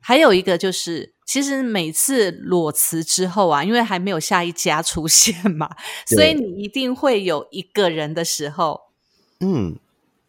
[0.00, 5.70] 还有一个就是，其实每次裸辞之后啊，因为还没有下一家出现嘛，
[6.06, 8.80] 所以你一定会有一个人的时候。
[9.38, 9.78] 嗯，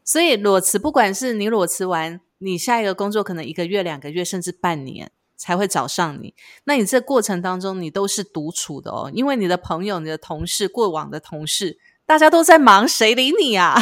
[0.05, 6.35] 所以裸辞，不管是你裸辞完，你下一个工作可能一个月、两个月，甚至半年才会找上你。
[6.65, 13.75] 那你这过程当中，你都是独处的哦，因为你的朋友、你的同事、过往的同事，大家都在忙，谁理你啊？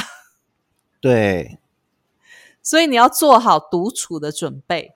[1.02, 1.60] 对，
[2.64, 4.96] 所以你要做好独处的准备。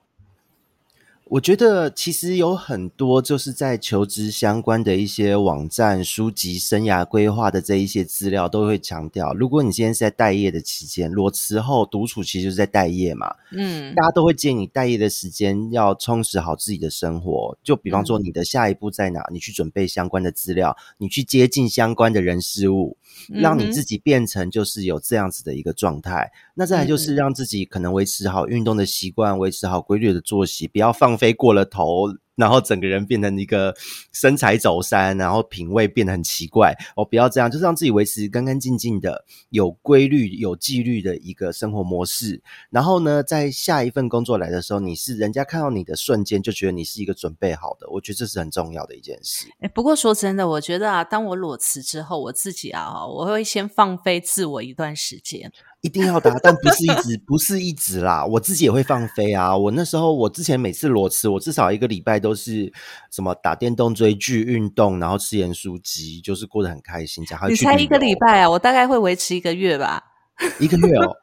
[1.34, 13.34] 我觉得其实有很多就是在求职相关的一些网站、书籍、生涯规划的这一些资料，都会强调，如果你今天是在待业的期间，裸辞后独处，其实就是在待业嘛。
[13.52, 22.96] 嗯大家都会建议你待业的时间要充实好自己的生活，就比方说你的下一步在哪，你去准备相关的资料，你去接近相关的人事物，
[23.30, 26.32] 让你自己变成就是有这样子的一个状态。
[26.56, 33.76] 那再来就是让自己可能维持好运动的习惯，维持好规律的作息，不要放飞过了头，然后整个人变成一个
[34.12, 42.42] 身材走山，然后品味变得很奇怪哦，不要这样，就是让自己维持干干净净的、有规律、有纪律的一个生活模式。
[42.70, 49.48] 然后呢，在下一份工作来的时候，你是人家看到你的瞬间就觉得你是一个准备好的，我觉得这是很重要的一件事。
[49.60, 55.52] 哎，不过说真的，我觉得啊，当我裸辞之后，我自己啊，我会先放飞自我一段时间。
[55.84, 58.26] 一定要打，但不是一直，不是一直啦。
[58.26, 59.56] 我自己也会放飞啊。
[59.56, 62.72] 我那时候，我之前每次裸辞，我至少一个礼拜都是
[63.12, 67.26] 什么打电动、追剧、运动，然后吃盐酥鸡，就是过得很开心。
[67.26, 70.02] 这样还会去旅你才一个礼拜啊，我大概会维持一个月吧。
[70.58, 71.14] 一个月哦，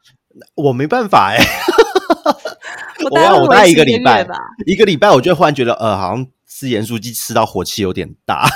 [0.55, 1.37] 我没办法哎、
[3.09, 4.35] 我要我大概维持一个礼拜月吧。
[4.67, 6.27] 一个礼拜，我就忽然觉得，呃，好像
[6.61, 8.47] 吃盐酥鸡吃到火气有点大，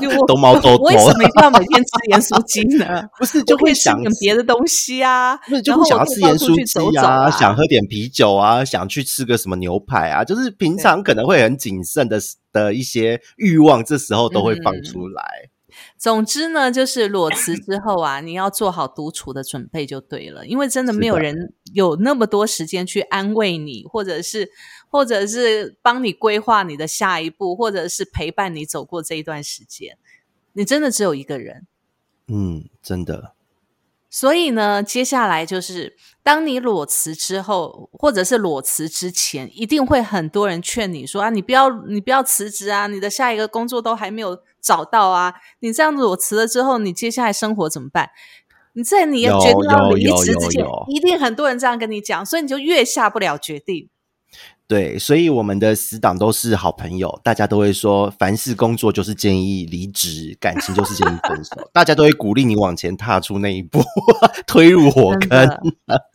[0.00, 3.02] 因为我兜猫兜我为兜什么一定要每天吃盐酥鸡呢？
[3.18, 12.20] 不是就会想点别的东西啊，不是就想要吃盐酥去走走鸡啊，啊想喝点啤酒啊，想去吃个什么牛排啊，就是平常可能会很谨慎的
[12.52, 15.50] 的一些欲望，这时候都会放出来。
[15.96, 24.50] 总之呢，就是裸辞之后啊，你要做好独处的准备就对了，因为真的没有人有那么多时间去安慰你，或者是
[24.90, 29.96] 或者是帮你规划你的下一步，或者是陪伴你走过这一段时间。
[30.52, 31.68] 你真的只有一个人，
[32.26, 33.34] 嗯，真的，
[34.10, 48.10] 所以呢，接下来就是当你裸辞之后，或者是裸辞之前，一定会很多人劝你说啊，你不要你不要辞职啊，你的下一个工作都还没有找到啊，你这样裸辞了之后，你接下来生活怎么办？
[48.72, 53.88] 你在你有决定要离职之前一定很多人这样跟你讲，所以你就越下不了决定。
[54.70, 63.82] 对，所以我们的死党都是好朋友，大家都会说，凡是工作就是建议离职，感情就是建议分手， 大家都会鼓励你往前踏出那一步，
[64.46, 65.28] 推入火真坑。
[65.28, 65.60] 的，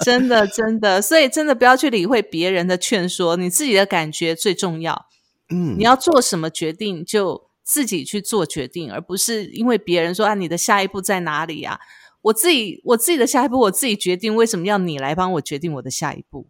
[0.05, 5.07] 真的，真的，所以真的不要去理会别人的劝说，你自己的感觉最重要。
[5.49, 11.81] 嗯你，要做什么决定，就自己去做决定，而不是因为别人说啊，你的下一步在哪里呀、
[12.21, 16.47] 我自己我自己的下一步我自己决定，为什么要你来帮我决定我的下一步？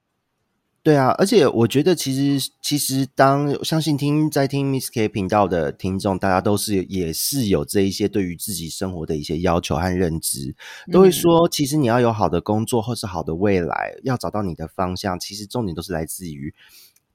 [0.85, 10.55] 对啊，而且我觉得其实其实当相信听在听 Miss K 频道的听众，大家都是也是有这一些对于自己生活的一些要求和认知，
[10.91, 16.53] 都会说，其实你要有好的工作或是好的未来，要找到你的方向，其实重点都是来自于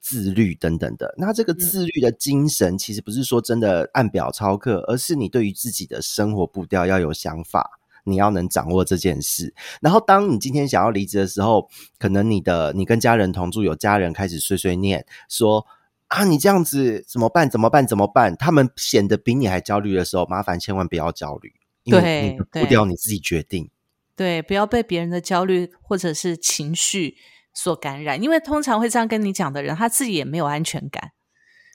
[0.01, 1.15] 自律等等的。
[1.17, 7.79] 那这个自律的精神，其实不是说真的按表操课，而是你对于自己的生活步调要有想法。
[8.03, 15.65] 你要能掌握这件事，然后当你今天想要离职的时候，可能你的你跟家人同住，有家人开始碎碎念说
[16.07, 17.49] 啊，你这样子怎么办？
[17.49, 17.87] 怎么办？
[17.87, 18.35] 怎么办？
[18.35, 23.69] 他们显得比你还焦虑的时候，麻烦千万不要焦虑，因为你的步调你自己决定。
[24.15, 27.15] 对，不要被别人的焦虑或者是情绪
[27.53, 31.11] 所感染，因为通常会这样跟你讲的人，他自己也没有安全感。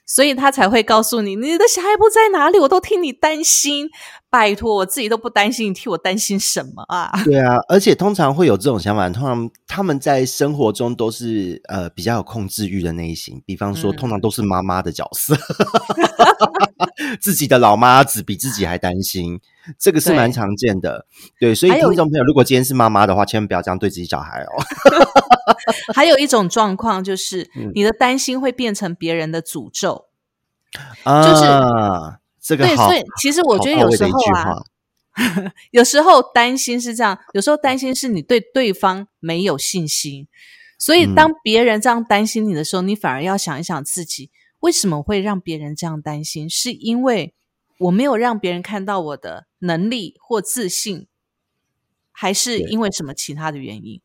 [0.07, 3.89] 所以他才会告诉你你的小孩不在哪里，我都替你担心。
[4.29, 7.11] 拜托，我自己都不担心，你替我担心什么啊？
[7.23, 15.35] 对啊，而且通常会有这种想法，通常他们在生活中都是呃比较有控制欲的类型，比方说，通常都是妈妈的角色，
[17.21, 19.39] 自己的老妈子比自己还担心，
[19.79, 21.05] 这个是蛮常见的。
[21.39, 24.47] 对，所以听众朋友，如果今天是妈妈的话，千万不要这样对自己小孩哦。
[25.93, 30.05] 还有一种状况就是，你的担心会变成别人的诅咒，
[31.05, 31.43] 就是
[32.41, 32.75] 这个对。
[32.75, 34.55] 所以其实我觉得有时候啊，
[35.71, 40.27] 有时候担心是这样，有时候担心是你对对方没有信心。
[40.79, 46.47] 所以当别人这样担心你的时候，你反而要想一想自己为什么会让别人这样担心？
[46.49, 47.33] 是因为
[47.79, 51.07] 我没有让别人看到我的能力或自信，
[52.11, 54.01] 还是因为什么其他的原因？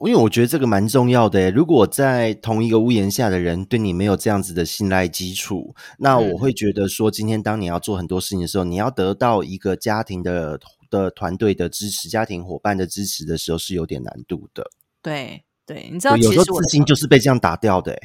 [0.00, 1.50] 因为我觉得这个蛮重要的。
[1.50, 14.70] 如果在同一个屋檐下的人对你没有这样子的信赖基础，那我会觉得说，今天当你要做很多事情的时候，你要得到一个家庭的的团队的支持、家庭伙伴的支持的时候，是有点难度的。
[15.00, 17.98] 对对，你知道，有时候自信就是被这样打掉的。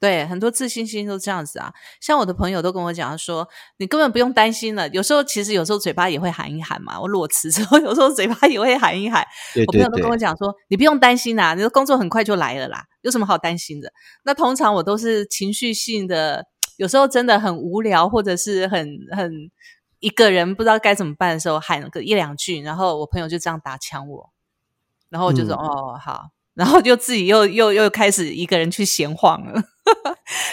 [0.00, 1.72] 对，很多自信心都这样子啊。
[1.98, 4.86] 像我的朋友都跟我讲说，你根本不用担心了。
[4.90, 7.00] 有时候其实有时候嘴巴也会喊一喊嘛。
[7.00, 9.24] 我裸辞之后， 有时候嘴巴也会喊一喊。
[9.66, 13.90] 我朋友都跟我讲说，你不用担心啦，你的工作很快就来了啦，有什么好担心的？
[14.24, 16.44] 那通常我都是情绪性的，
[16.76, 19.32] 有时候真的很无聊，或者是很很
[20.00, 24.30] 一个人不知道该怎么办的时候，喊个一两句，然后我朋友就这样打枪我，
[25.08, 26.33] 然后我就说哦好。
[26.54, 29.60] 然后就自己又又又开始一个人去闲晃了，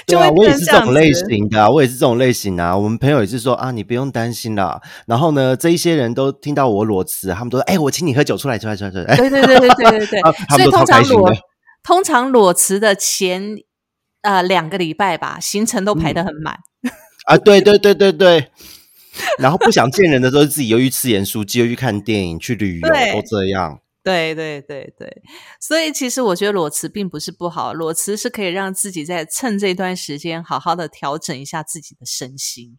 [0.08, 2.76] 对啊，我也是这种类型的，我也是这种类型啊。
[2.76, 4.82] 我们朋友也是说啊，你不用担心啦。
[5.06, 9.16] 然后呢，这一些人都听到我裸辞，他们都说，哎，我请你喝酒，出来，出来，出来，出来。
[9.16, 10.22] 对对对对对对对。
[10.58, 11.32] 所以通常裸
[11.84, 13.58] 通常裸辞的前
[14.24, 16.58] 呃两个礼拜吧，行程都排得很满。
[17.26, 18.48] 啊，对对对对对。
[19.38, 23.80] 然后不想见人的时候，自己又去吃盐酥鸡，又去看电影，去旅游， 都这样。
[24.04, 25.22] 对对对对，
[25.60, 32.78] 所以其实我觉得裸辞并不是不好，裸辞是可以让自己在趁这段时间好好的调整一下自己的身心。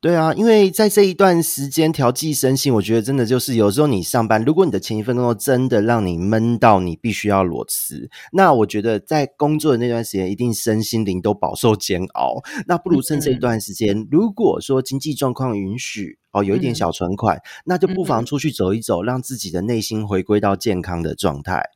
[0.00, 12.40] 对啊，因为在这一段时间调剂身心，我觉得真的就是有时候你上班，如果你的前一份工作真的让你闷到你必须要裸辞，那我觉得在工作的那段时间，一定身心灵都饱受煎熬。
[12.68, 21.70] 那不如趁这一段时间，如果说经济状况允许，哦，有一点小存款，那就不妨出去走一走，让自己的内心回归到健康的状态。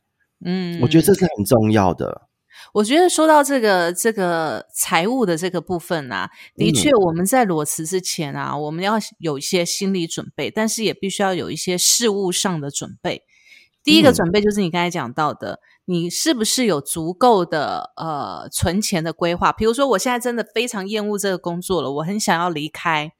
[0.45, 2.27] 嗯，我觉得这是很重要的。
[2.73, 13.23] 我觉得说到这个这个财务的这个部分啊，的确我们在裸辞之前啊，我们要有一些心理准备，但是也必须要有一些事务上的准备。
[13.83, 19.51] 第一个准备就是你刚才讲到的，你是不是有足够的呃存钱的规划？
[19.51, 23.11] 比如说，我现在真的非常厌恶这个工作了，我很想要离开。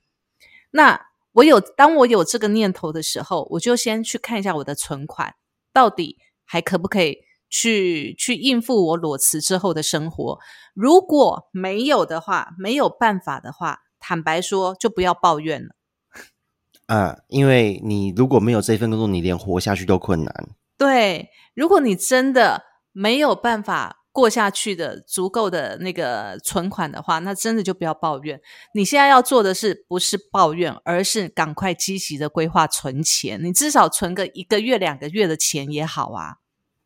[0.72, 5.36] 那我有当我有这个念头的时候，我就先去看一下我的存款
[5.72, 7.17] 到底还可不可以。
[7.56, 10.39] 去去应付我裸辞之后的生活，
[10.74, 15.76] 如果没有的话，没有办法的话，坦白说，就不要抱怨了。
[16.88, 20.50] 嗯，因为你如果没有这份工作，你连活下去都困难。
[20.80, 28.39] 对，如果你真的没有办法过下去的足够的那个存款的话，那真的就不要抱怨。
[28.76, 33.43] 你现在要做的是不是抱怨，而是赶快积极的规划存钱。
[33.43, 36.36] 你至少存个一个月、两个月的钱也好啊。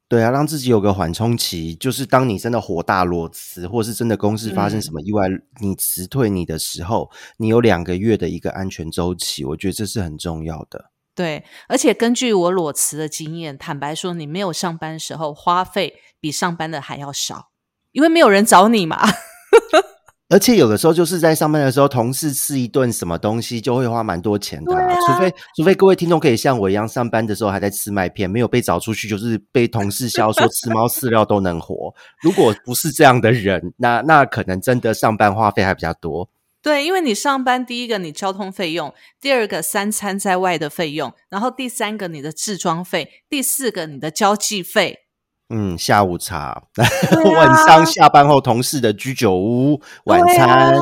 [0.10, 5.28] 对啊，让自己有个缓冲期，就是当你真的火大裸辞，或是真的公司发生什么意外，
[5.60, 10.92] 你辞退你的时候，你有两个月的一个安全周期，我觉得这是很重要的。
[11.14, 17.50] 对，而且根据我裸辞的经验，坦白说，你没有上班时候花费比上班的还要少，
[17.92, 19.02] 因为没有人找你嘛。
[20.30, 24.74] 而且有的时候就是在上班的时候，同事吃一顿什么东西就会花蛮多钱的。
[24.74, 31.96] 除非除非各位听众可以像我一样，上班的时候还在吃麦片，没有被找出去，就是被同事笑说吃猫饲料都能活。
[32.22, 36.30] 如果不是这样的人，那那可能真的上班花费还比较多。
[36.62, 45.07] 对，因为你上班，第一个你交通费用，第二个三餐在外的费用，然后第三个你的制装费，第四个你的交际费。
[45.50, 46.64] 嗯，下午茶，
[47.36, 50.74] 晚上下班后同事的居酒屋晚餐，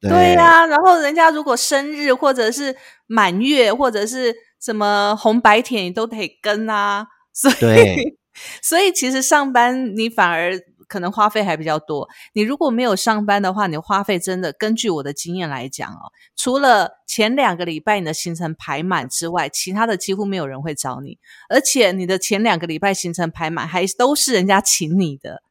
[0.00, 0.66] 对呀。
[0.66, 7.06] 然后人家如果生日或者是满月或者是什么红白帖，你都得跟啊。
[7.32, 8.18] 所以，
[8.62, 10.58] 所以其实上班你反而。
[10.92, 12.06] 可能花费还比较多。
[12.34, 21.18] 你如果没有上班的话，你花费真的根据我的经验来讲哦，除了前两个礼拜你的行程排满之外，其他的几乎没有人会找你。
[21.48, 25.42] 而且你的前两个礼拜行程排满，还都是人家请你的。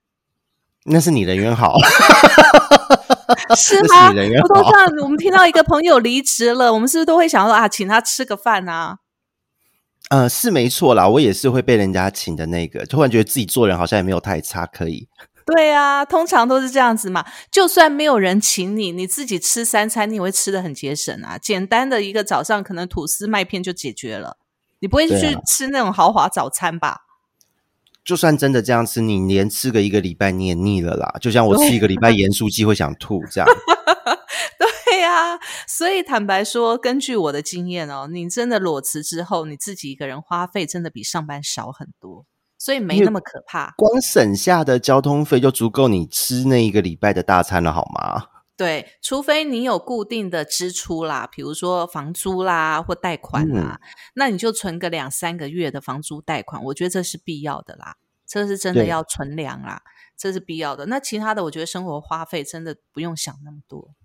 [0.83, 1.77] 那是你人缘好，
[3.57, 4.07] 是那吗？
[4.07, 4.79] 是你人缘好我都这。
[4.79, 8.97] 样，我们听到一个朋友离职了，我们是不是都会想说啊，请他吃个饭啊？
[10.09, 15.07] 呃，是没错啦，我也是会被人家请的那个，突然觉得自己做人好像也没有太差，可以。
[15.45, 17.25] 对啊，通常都是这样子嘛。
[17.51, 21.37] 就算没有人请你，你自己吃三餐，你也会吃的很节省啊。
[21.37, 24.37] 简单的一个早上，可能吐司麦片就解决了，
[24.79, 27.01] 你不会去吃那种豪华早餐吧？
[28.03, 31.15] 就算真的这样吃，你连吃个一个礼拜你也腻了啦。
[31.21, 33.47] 就像我吃一个礼拜盐酥鸡会想吐这样。
[34.57, 42.25] 对呀、所以坦白说，根据我的经验哦，你真的裸辞之后，你自己一个人花费真的比上班少很多，
[42.61, 43.73] 所以没那么可怕。
[43.75, 48.27] 光省下的交通费就足够你吃那一个礼拜的大餐了，好吗？
[48.55, 53.81] 对，除非你有固定的支出啦，比如说房租啦或贷款啦，
[54.13, 57.95] 那你就存个两三个月的房租贷款，我觉得这是必要的啦，
[58.27, 59.81] 这是真的要存粮啦，
[60.15, 60.85] 这是必要的。
[60.85, 63.95] 那其他的，我觉得生活花费真的不用想那么多。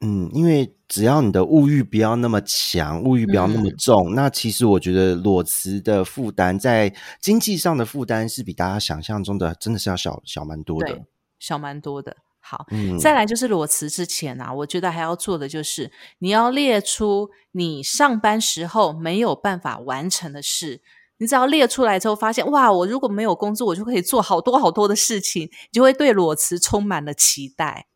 [0.00, 11.06] 嗯，因为只要你的物欲不要那么强，物欲不要那么嗯重，那其实我觉得裸辞的负担在经济上的负担是比大家想象中的真的是要小小蛮多的。，
[11.38, 12.16] 小蛮多的。
[12.38, 20.82] 好，嗯，再来就是裸辞之前啊，我觉得还要做的就是你要列出你上班时候没有办法完成的事。
[21.18, 27.86] 你只要列出来之后，发现哇，我如果没有工作，我就可以做好多好多的事情，你就会对裸辞充满了期待。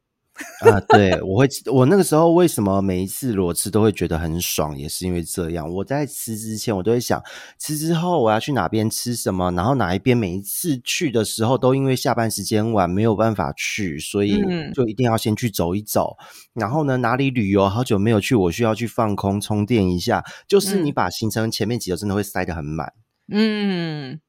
[0.60, 5.68] 啊，对，我会，我那个时候为什么每一次裸辞都会觉得很爽，也是因为这样。
[5.68, 7.22] 我在辞之前，我都会想，
[7.58, 16.16] 辞之后我要去哪边吃什么，然后哪一边每一次去的时候都因为下班时间晚没有办法去，所以嗯就一定要先去走一走。
[16.52, 20.24] 然后呢，哪里旅游好久没有去，我需要去放空充电一下。
[20.46, 22.92] 就是你嗯把行程前面几周真的会塞得很满。
[23.32, 24.20] 嗯，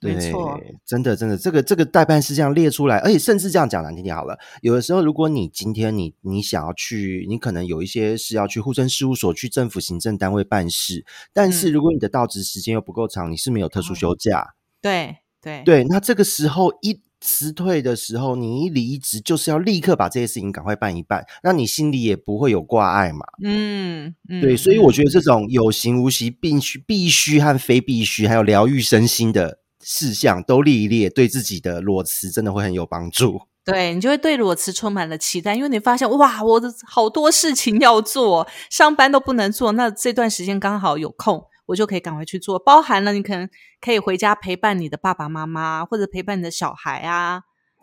[0.00, 17.00] 没对错，真的真的，这个这个代办是这样列出来，而且甚至这样讲难听点好了，有的时候如果你今天你你想要去，你可能有一些是要去户政事务所、去政府行政单位办事，但是嗯如果你的到职时间又不够长，你是没有特殊哦休假，对对对，那这个时候一。
[17.22, 23.26] 辞退的时候，你一离职就是要立刻把这些事情赶快办一办，那你心里也不会有挂碍嘛。
[23.44, 29.58] 嗯嗯，对，所以我觉得得这种有形无形、必须、必须和非必须，还有疗愈身心的
[29.90, 33.40] 事项都列一列，对自己的裸辞真的会很有帮助。
[33.64, 42.56] 对你就会对裸辞充满了期待，因为你发现哇，我的好多事情要做，上班都不能做，那这段时间刚好有空，我就可以赶快去做。
[42.56, 43.48] 包含了你可能
[43.80, 47.42] 可以回家陪伴你的爸爸妈妈，或者陪伴你的小孩啊，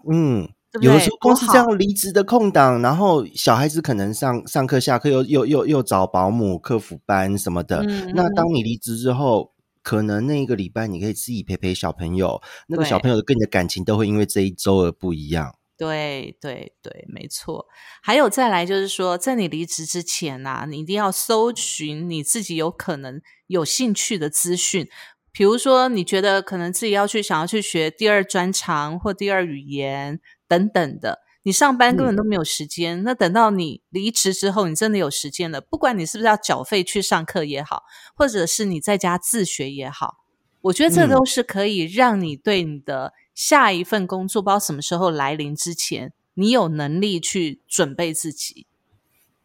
[0.09, 0.87] 嗯，对对？
[0.87, 7.83] 有的时候光是多好这样离职的空档，然后小孩子可能上上课、下课又又又又找保姆、客服班什么的。
[8.15, 9.51] 那当你离职之后，
[9.87, 15.55] 可能那一个礼拜你可以自己陪陪小朋友，那个小朋友的跟你的感情都会因为这一周而不一样。
[15.77, 17.65] 对对对，没错。
[18.03, 24.89] 还有再来就是说，在你离职之前呐、你一定要搜寻你自己有可能有兴趣的资讯。
[25.31, 30.19] 比如说，你觉得可能自己要去想要去学第二专长或第二语言
[30.49, 33.03] 等等的，你上班根本都没有时间。
[33.05, 37.83] 那等到你离职之后，你真的有时间了，不管你是不是要缴费去上课也好，
[38.15, 40.17] 或者是你在家自学也好，
[40.59, 48.67] 我觉得这嗯都是可以让你对你的下一份工作，不知道什么时候来临之前，你有能力去准备自己。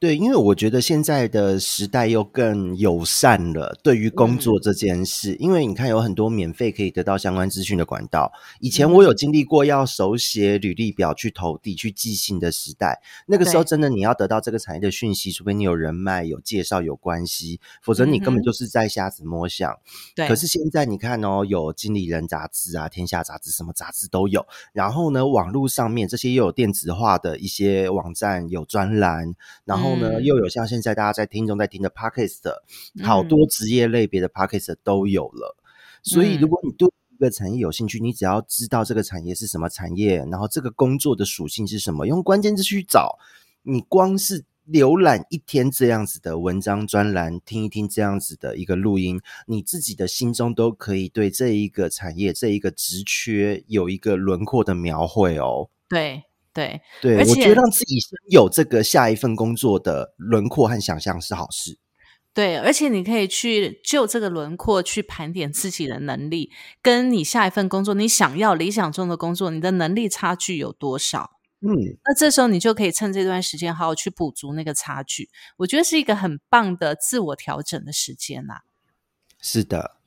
[0.02, 8.32] 对，因为我觉得现在的时代又更友善了，对于工作这件事，因为你看有很多免费可以得到相关资讯的管道。
[8.58, 19.78] 以前我有经历过要手写履历表去投递、去寄信的时代，那个时候真的你要得到这个产业的讯息，除非你有人脉、有介绍、有关系，否则你根本就是在瞎子摸象。
[20.16, 24.44] 对，可是现在你看哦，有经理人杂志啊、天下杂志，什么杂志都有。
[24.72, 32.50] 然后呢，网络上面这些又有电子化的一些网站，有专栏，然后呢，嗯又有像现在大家在听众在听的 podcast，
[33.02, 35.56] 好嗯多职业类别的 podcast 都有了。
[36.02, 43.18] 所以，如嗯果你对一个产业有兴趣，你只要知道这个产业是什么产业，然后这个工作的属性是什么，用关键字去找，
[43.62, 55.68] 你光是浏览一天这样子的文章专栏，听一听这样子的一个录音，你自己的心中都可以对这一个产业、这一个职缺有一个轮廓的描绘哦。
[55.88, 56.24] 对
[56.54, 61.78] 对对，而我觉且得让自己先有这个下一份工作的轮廓和想象是好事。
[62.34, 66.50] 对，而且你可以去就这个轮廓去盘点自己的能力，
[66.80, 71.32] 跟你下一份工作你想要理想中的工作，你的能力差距有多少？
[71.60, 71.68] 嗯，
[72.04, 75.30] 那这时候你就可以趁这段时间好好去补足那个差距。
[75.58, 78.60] 我觉得是一个很棒的自我调整的时间呐、
[79.40, 79.98] 是的，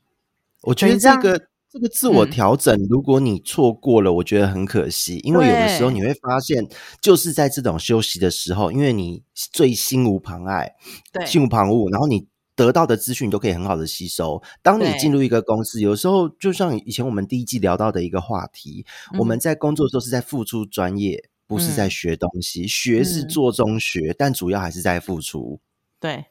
[0.62, 6.66] 我觉得这个这个自我调整，如果你错过了，我觉得很可惜，因为有的时候你会发现，
[7.02, 10.74] 就是在这种休息的时候，因为你最心无旁碍，
[11.12, 14.42] 对，心无旁骛，然后你得到的资讯都可以很好的吸收。
[14.62, 18.86] 当你进入一个公司，有时候就像以前我们第一季聊到的一个话题，
[19.18, 25.60] 我们在工作的时候是在付出专业，不是在学东西，学是做中学，但主要还是在付出。
[26.00, 26.24] 对。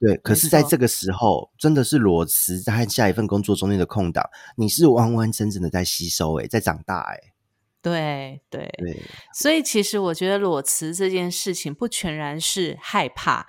[0.00, 7.20] 对，可是，在这个时候，真的是裸辞在下一份工作中间的空档，你是完完整整的在吸收，哎，在长大，哎，
[7.82, 9.02] 对对对，
[9.34, 13.46] 所以其实我觉得裸辞这件事情不全然是害怕，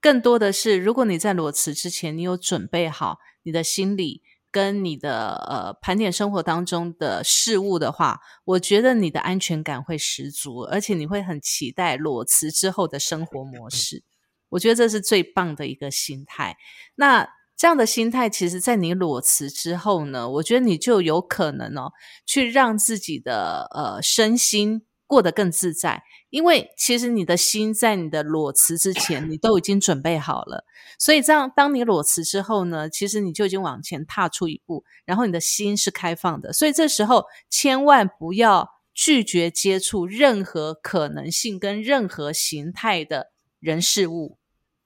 [0.00, 4.22] 更多的是，如果你在裸辞之前，你有准备好你的心理
[4.52, 14.04] 跟你的呃盘点生活当中的事物的话，我觉得你的安全感会十足，而且你会很期待裸辞之后的生活模式。
[14.48, 16.56] 我觉得这是最棒的一个心态。
[16.94, 21.92] 那这样的心态，其实，在你裸辞之后呢，我觉得你就有可能哦，
[22.24, 26.04] 去让自己的呃身心过得更自在。
[26.30, 30.64] 因为其实你的心在你的裸辞之前，你都已经准备好了。
[31.00, 36.52] 所以这样，当你裸辞之后呢，其实你就已经往前踏出一步，然后你的心是开放的。
[36.52, 44.38] 所以这时候千万不要拒绝接触任何可能性跟任何形态的人事物。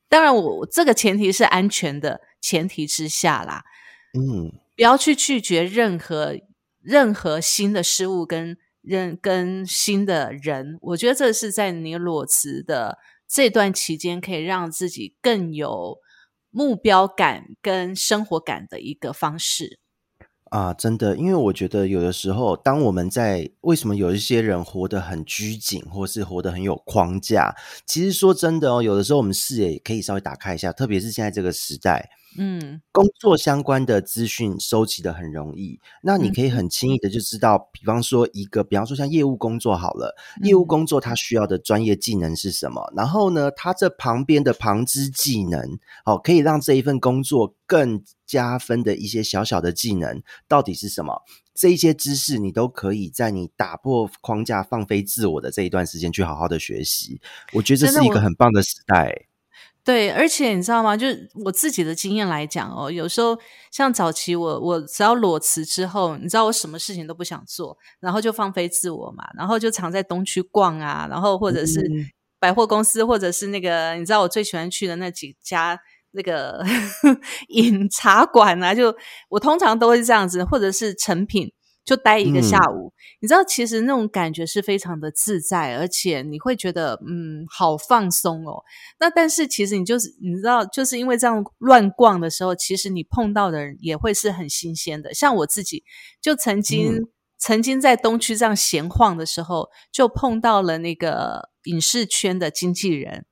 [0.08, 3.64] 当然，我这个前提是安全的前提之下啦。
[4.12, 6.36] 嗯，不要去拒绝任何
[6.80, 10.78] 任何新的事物跟任跟新的人。
[10.82, 15.98] 我觉得这是在你裸辞的这段期间，可以让自己更有
[16.50, 19.80] 目标感跟生活感的一个方式。
[20.52, 32.10] 啊，真的，因为我觉得有的时候，当我们在为什么有一些人活得很拘谨，或是活得很有框架，其实说真的哦，有的时候我们视野可以稍微打开一下，特别是现在这个时代。
[32.38, 42.92] 嗯，工作相关的资讯收集的很容易，那你可以很轻易的就知道，比方说一个，比方说像业务工作好了，业务工作它需要的专业技能是什么？
[42.96, 51.22] 然后呢，它这旁边的旁支技能，哦，可以让这一份工作更加分的一些小小的技能到底是什么？
[51.54, 57.20] 这一些知识你都可以在你打破框架、放飞自我的这一段时间去好好的学习。
[57.52, 59.26] 我觉得这是一个很棒的时代。
[59.84, 60.96] 对，而且你知道吗？
[60.96, 63.36] 就是我自己的经验来讲哦，有时候
[63.72, 71.80] 像早期我我只要裸辞之后，你知道我什么事情都不想做，然后就放飞自我嘛，然后就常在东区逛啊，然后或者是
[72.38, 75.76] 百货公司，或者是那个你知道我最喜欢去的那几家
[76.12, 76.64] 那个
[77.48, 78.94] 饮茶馆啊，就
[79.30, 81.52] 我通常都会这样子，或者是成品。
[81.84, 88.62] 就待一个下午，你知道，其实那种感觉是非常的自在，而且你会觉得，嗯，好放松哦。
[89.00, 95.12] 那但是其实你就是，你知道，就是因为这样乱逛的时候，其实你碰到的人也会是很新鲜的。
[95.12, 95.82] 像我自己，
[96.20, 103.26] 就曾经曾经在东区这样闲晃的时候，就碰到了那个影视圈的经纪人，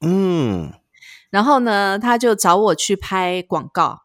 [0.00, 0.72] 嗯，
[1.30, 4.01] 然后呢，他就找我去拍广告。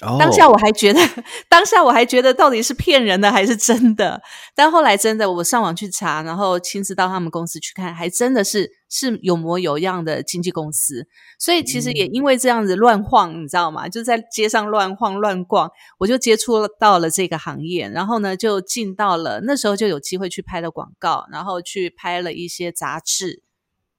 [0.00, 1.00] 当下我还觉得，
[1.48, 4.20] 当下我还觉得到底是骗人的还是真的？
[4.54, 11.06] 但后来真的，我上网去查，然后亲自到他们公司去看，还真的是是有模有样的经纪公司。
[11.38, 13.88] 所以其实也因为这样子乱晃，你知道吗？
[13.88, 23.44] 就在街上乱晃乱逛，我就接触到了这个行业，然后呢就进到了那时候就有机会去拍了广告，然后去拍了一些杂志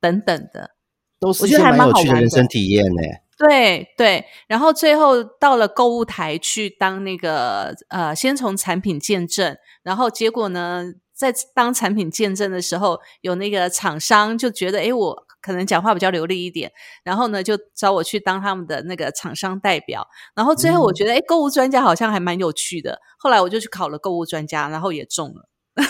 [0.01, 0.71] 等等的，
[1.19, 3.01] 都是一些蛮有趣的人生体验呢。
[3.37, 16.71] 对对，然后最后到了购物台去当那个呃，先从产品见证，然后结果呢，在当产品见证的时候，有那个厂商就觉得，哎，我可能讲话比较流利一点，
[17.03, 25.85] 然后呢，就找我去当他们的那个厂商代表，然后最后我觉得，哎，购物专家好像还蛮有趣的，后来我就去考了购物专家，然后也中了，还。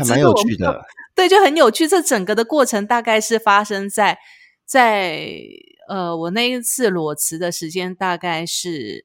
[0.06, 1.86] 蛮有趣的，对，就很有趣。
[1.88, 4.18] 这整个的过程大概是发生在
[4.64, 5.36] 在。
[5.86, 9.04] 呃，我那一次裸辞的时间大概是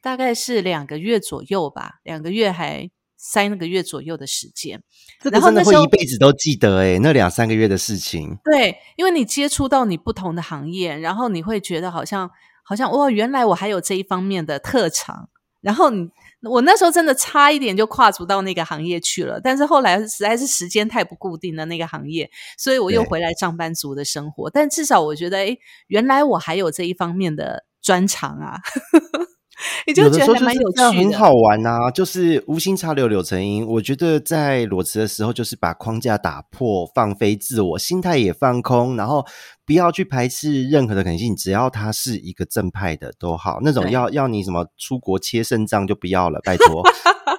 [0.00, 4.80] 大概是两个月左右吧，两个月还三个月左右的时间。
[5.24, 8.38] 然后真的会一辈子都记得哎，那两三个月的事情。
[8.44, 12.30] 对，因为你接触到你不同的行业，然后你会觉得好像
[12.62, 15.28] 好像哇，原来我还有这一方面的特长。
[15.60, 16.08] 然后你。
[16.42, 24.50] 我那时候真的差一点就跨足到那个行业去了，但是后来实在是时间太不固定了那个行业，所以我又回来上班族的生活。
[24.50, 25.56] 但至少我觉得，哎，
[25.88, 28.60] 原来我还有这一方面的专长啊！
[29.86, 31.90] 你就觉得还蛮有趣的，很好玩啊！
[31.90, 33.66] 就是无心插柳柳成荫。
[33.66, 39.24] 我觉得在裸辞的时候，就是把框架打破，放飞自我，心态也放空，然后
[39.66, 43.58] 不要去排斥任何的可能性，只要他是一个正派的都好。
[43.62, 46.82] 那种要要你什么出国切肾脏就不要了，拜托。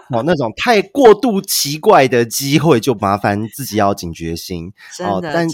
[0.09, 4.71] 哦，那种太过度奇怪的机会，就麻烦自己要警觉心。
[4.99, 5.47] 哦，但，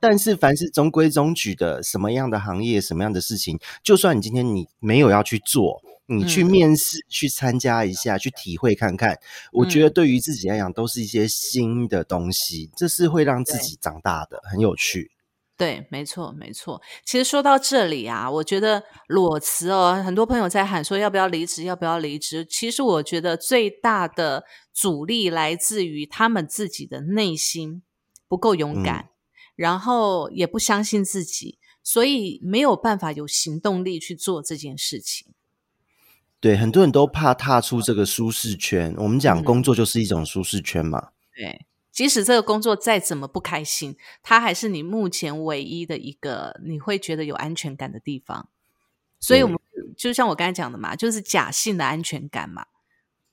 [0.00, 5.82] 但是凡是中规中矩的，什么样的行业，什么样的事情，就算你今天你没有要去做。
[6.12, 9.16] 你去面试，去参加一下，去体会看看。
[9.52, 15.12] 我觉得对于自己来讲，都是一些新的东西，这是会让自己长大的，很有趣。
[15.60, 16.80] 对，没错，没错。
[17.04, 22.46] 其实说到这里啊，我觉得裸辞哦，很多朋友在喊说要不要离职，要不要离职。
[22.46, 27.82] 其实我觉得最大的阻力来自于他们自己的内心
[28.26, 29.10] 不够勇敢，
[29.54, 35.34] 然后也不相信自己，所以没有办法有行动力去做这件事情。
[36.40, 38.94] 对，很多人都怕踏出这个舒适圈。
[38.96, 41.10] 我们讲工作就是一种舒适圈嘛。
[41.36, 41.66] 对，
[42.00, 48.48] 即使这个工作再怎么不开心，它还是你目前唯一的一个你会觉得有安全感的地方。
[49.18, 49.58] 所以，我们
[49.98, 52.64] 就像我刚才讲的嘛，就是假性的安全感嘛。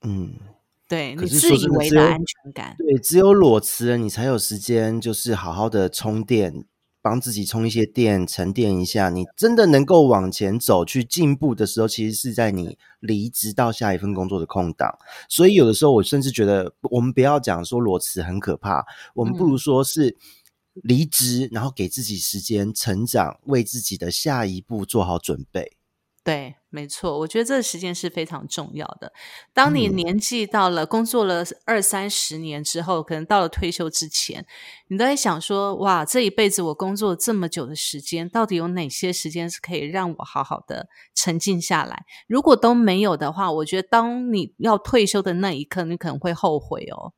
[0.02, 0.34] 嗯，
[0.86, 2.76] 对你自以为的安全感。
[2.78, 6.66] 对，只有裸辞了，你才有时间，就是好好的充电。
[7.08, 9.10] 帮自己充一些电，沉淀一下。
[9.10, 14.94] 你真的能够往前走，去进步的时候，其实是在你离职到下一份工作的空档。
[15.30, 18.86] 所以有的时候，我甚至觉得，我们不要讲说裸辞很可怕，
[19.16, 20.18] 我们不如说是
[20.74, 25.77] 离职，然后给自己时间成长，为自己的下一步做好准备。
[26.28, 29.14] 对，没错，我觉得这个时间是非常重要的。
[29.54, 34.46] 当你年纪到了，工作了二三十年之后，可能到了退休之前，
[34.90, 42.04] 你都在想说：哇，这一辈子我工作这么久的时间，到底有哪些时间是可以让我好好的沉静下来？
[42.28, 47.14] 如果都没有的话，我觉得当你要退休的那一刻，你可能会后悔哦。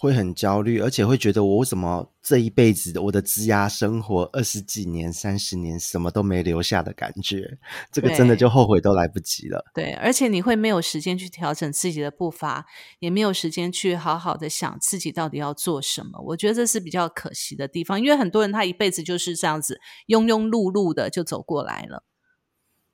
[0.00, 7.58] 会很焦虑，而且会觉得我为什么这一辈子我的枝涯生活二十几年、三十年什么都没留下的感觉，
[7.90, 9.64] 这个真的就后悔都来不及了。
[9.74, 12.64] 对，而且你会没有时间去调整自己的步伐，
[13.00, 16.22] 也没有时间去好好的想自己到底要做什么。
[16.26, 22.04] 我觉得这是比较可惜的地方，因为很多人他一辈子就是这样子庸庸碌碌的就走过来了。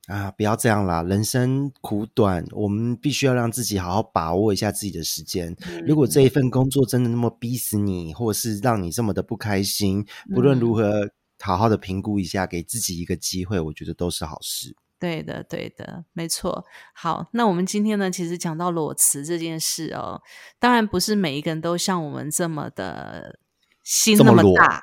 [0.07, 1.03] 啊，不要这样啦！
[1.03, 5.57] 人生苦短，我们必须要让自己好好把握一下自己的时间。
[5.87, 11.09] 如果这一份工作真的那么逼死你，或是让你这么的不开心，不论如何，
[11.41, 14.77] 好好的评估一下，给自己一个机会，我觉得都是好事。
[15.01, 16.67] 对的，对的，没错。
[16.95, 20.21] 好，那我们今天呢，其实讲到裸辞这件事哦，
[20.59, 23.39] 当然不是每一个人都像我们这么的
[23.83, 24.83] 心那么大，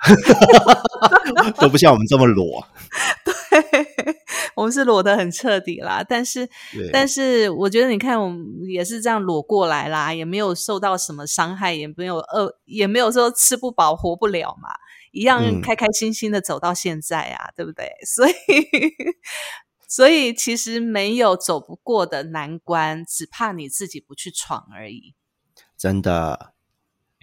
[1.62, 2.68] 都不像我们这么裸。
[3.26, 3.91] 对。
[4.56, 6.50] 我们是裸的很彻底啦，但是，
[6.92, 14.70] 但是我觉得你看，我们也是这样裸过来啦，也没有受到什么伤害，也没有饿，也没有说吃不饱活不了嘛，
[15.12, 17.90] 一样开开心心的走到现在啊，对不对？
[18.06, 18.34] 所以，
[19.88, 25.16] 所以其实没有走不过的难关，只怕你自己不去闯而已。
[25.78, 26.54] 真的。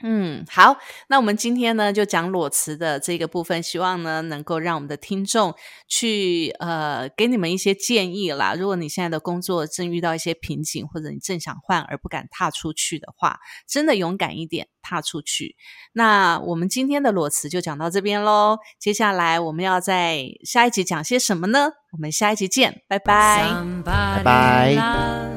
[0.03, 0.76] 嗯，好，
[1.09, 5.55] 那我们今天呢就讲裸辞的这个部分，希望呢能够让我们的听众
[5.88, 8.55] 去呃给你们一些建议啦。
[8.55, 15.57] 如果你现在的工作正遇到一些瓶颈，或者你正想换而不敢踏出去的话，真的勇敢一点踏出去。
[15.92, 21.70] 那我们今天的裸辞就讲到这边喽，接下来我们要在下一集讲些什么呢？
[21.90, 23.53] 我们下一集见，拜拜，
[23.84, 25.28] 拜拜。